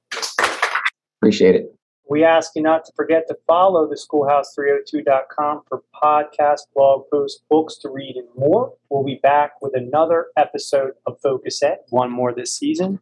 Appreciate 1.20 1.56
it. 1.56 1.74
We 2.08 2.22
ask 2.22 2.52
you 2.54 2.62
not 2.62 2.84
to 2.84 2.92
forget 2.94 3.24
to 3.26 3.36
follow 3.48 3.88
the 3.88 3.96
schoolhouse302.com 3.96 5.62
for 5.68 5.82
podcasts, 6.00 6.62
blog 6.72 7.06
posts, 7.12 7.42
books 7.50 7.76
to 7.78 7.90
read, 7.90 8.14
and 8.14 8.28
more. 8.36 8.72
We'll 8.88 9.04
be 9.04 9.18
back 9.20 9.60
with 9.60 9.74
another 9.74 10.26
episode 10.36 10.92
of 11.06 11.20
Focus 11.20 11.60
Ed, 11.60 11.78
one 11.88 12.12
more 12.12 12.32
this 12.32 12.54
season. 12.54 13.00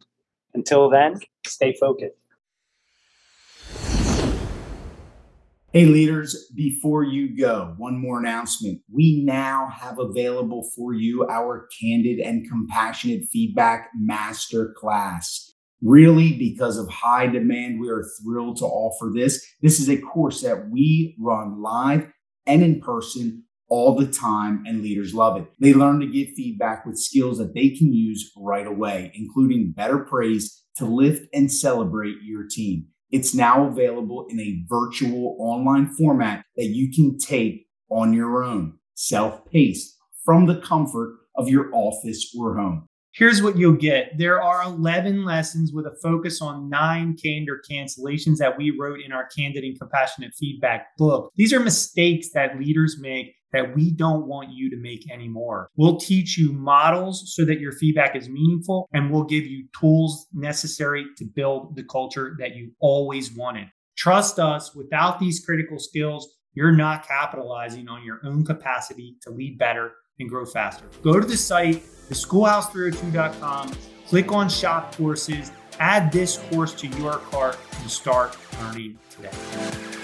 Until 0.55 0.89
then, 0.89 1.19
stay 1.45 1.75
focused. 1.79 2.15
Hey, 5.73 5.85
leaders, 5.85 6.49
before 6.55 7.03
you 7.03 7.37
go, 7.37 7.73
one 7.75 7.99
more 7.99 8.19
announcement. 8.19 8.79
We 8.89 9.21
now 9.25 9.67
have 9.67 9.99
available 9.99 10.71
for 10.73 10.93
you 10.93 11.27
our 11.27 11.67
candid 11.81 12.19
and 12.19 12.49
compassionate 12.49 13.25
feedback 13.29 13.89
master 13.93 14.73
class. 14.77 15.53
Really, 15.81 16.37
because 16.37 16.77
of 16.77 16.87
high 16.87 17.27
demand, 17.27 17.81
we 17.81 17.89
are 17.89 18.05
thrilled 18.23 18.55
to 18.59 18.65
offer 18.65 19.11
this. 19.13 19.45
This 19.61 19.81
is 19.81 19.89
a 19.89 19.99
course 19.99 20.41
that 20.41 20.69
we 20.69 21.17
run 21.19 21.61
live 21.61 22.07
and 22.45 22.63
in 22.63 22.79
person 22.79 23.43
all 23.67 23.93
the 23.93 24.07
time, 24.07 24.63
and 24.65 24.81
leaders 24.81 25.13
love 25.13 25.35
it. 25.35 25.51
They 25.59 25.73
learn 25.73 25.99
to 25.99 26.07
give 26.07 26.29
feedback 26.29 26.85
with 26.85 26.97
skills 26.97 27.39
that 27.39 27.53
they 27.53 27.71
can 27.71 27.91
use 27.91 28.31
right 28.37 28.65
away, 28.65 29.11
including 29.15 29.73
better 29.75 29.99
praise 29.99 30.63
to 30.77 30.85
lift 30.85 31.27
and 31.33 31.51
celebrate 31.51 32.15
your 32.23 32.45
team. 32.49 32.87
It's 33.11 33.33
now 33.33 33.65
available 33.67 34.27
in 34.29 34.39
a 34.39 34.63
virtual 34.67 35.37
online 35.39 35.87
format 35.87 36.45
that 36.55 36.67
you 36.67 36.91
can 36.91 37.17
take 37.17 37.67
on 37.89 38.13
your 38.13 38.43
own, 38.43 38.79
self 38.95 39.45
paced 39.45 39.95
from 40.25 40.45
the 40.45 40.59
comfort 40.59 41.17
of 41.35 41.47
your 41.47 41.69
office 41.73 42.35
or 42.37 42.57
home. 42.57 42.87
Here's 43.17 43.41
what 43.41 43.57
you'll 43.57 43.73
get 43.73 44.15
there 44.19 44.43
are 44.43 44.61
11 44.63 45.25
lessons 45.25 45.71
with 45.73 45.87
a 45.87 45.95
focus 46.03 46.39
on 46.39 46.69
nine 46.69 47.17
candor 47.17 47.59
cancellations 47.67 48.37
that 48.37 48.55
we 48.55 48.69
wrote 48.69 48.99
in 49.01 49.11
our 49.11 49.25
Candid 49.35 49.63
and 49.63 49.79
Compassionate 49.79 50.33
Feedback 50.37 50.95
book. 50.99 51.31
These 51.35 51.51
are 51.51 51.59
mistakes 51.59 52.29
that 52.35 52.59
leaders 52.59 52.97
make 52.99 53.33
that 53.53 53.75
we 53.75 53.89
don't 53.89 54.27
want 54.27 54.51
you 54.51 54.69
to 54.69 54.77
make 54.77 55.09
anymore. 55.09 55.69
We'll 55.77 55.97
teach 55.97 56.37
you 56.37 56.53
models 56.53 57.33
so 57.35 57.43
that 57.45 57.59
your 57.59 57.71
feedback 57.71 58.15
is 58.15 58.29
meaningful, 58.29 58.87
and 58.93 59.09
we'll 59.09 59.23
give 59.23 59.45
you 59.45 59.65
tools 59.79 60.27
necessary 60.31 61.07
to 61.17 61.25
build 61.25 61.75
the 61.75 61.85
culture 61.85 62.35
that 62.39 62.55
you 62.55 62.71
always 62.79 63.31
wanted. 63.31 63.67
Trust 63.97 64.37
us, 64.37 64.75
without 64.75 65.19
these 65.19 65.43
critical 65.43 65.79
skills, 65.79 66.35
you're 66.53 66.71
not 66.71 67.07
capitalizing 67.07 67.87
on 67.87 68.03
your 68.03 68.19
own 68.23 68.45
capacity 68.45 69.15
to 69.23 69.31
lead 69.31 69.57
better 69.57 69.93
and 70.19 70.29
grow 70.29 70.45
faster. 70.45 70.85
Go 71.01 71.19
to 71.19 71.27
the 71.27 71.37
site, 71.37 71.83
theschoolhouse302.com, 72.09 73.71
click 74.07 74.31
on 74.31 74.49
shop 74.49 74.95
courses, 74.95 75.51
add 75.79 76.11
this 76.11 76.37
course 76.49 76.73
to 76.75 76.87
your 76.87 77.17
cart, 77.17 77.57
and 77.79 77.89
start 77.89 78.37
learning 78.61 78.97
today. 79.09 79.96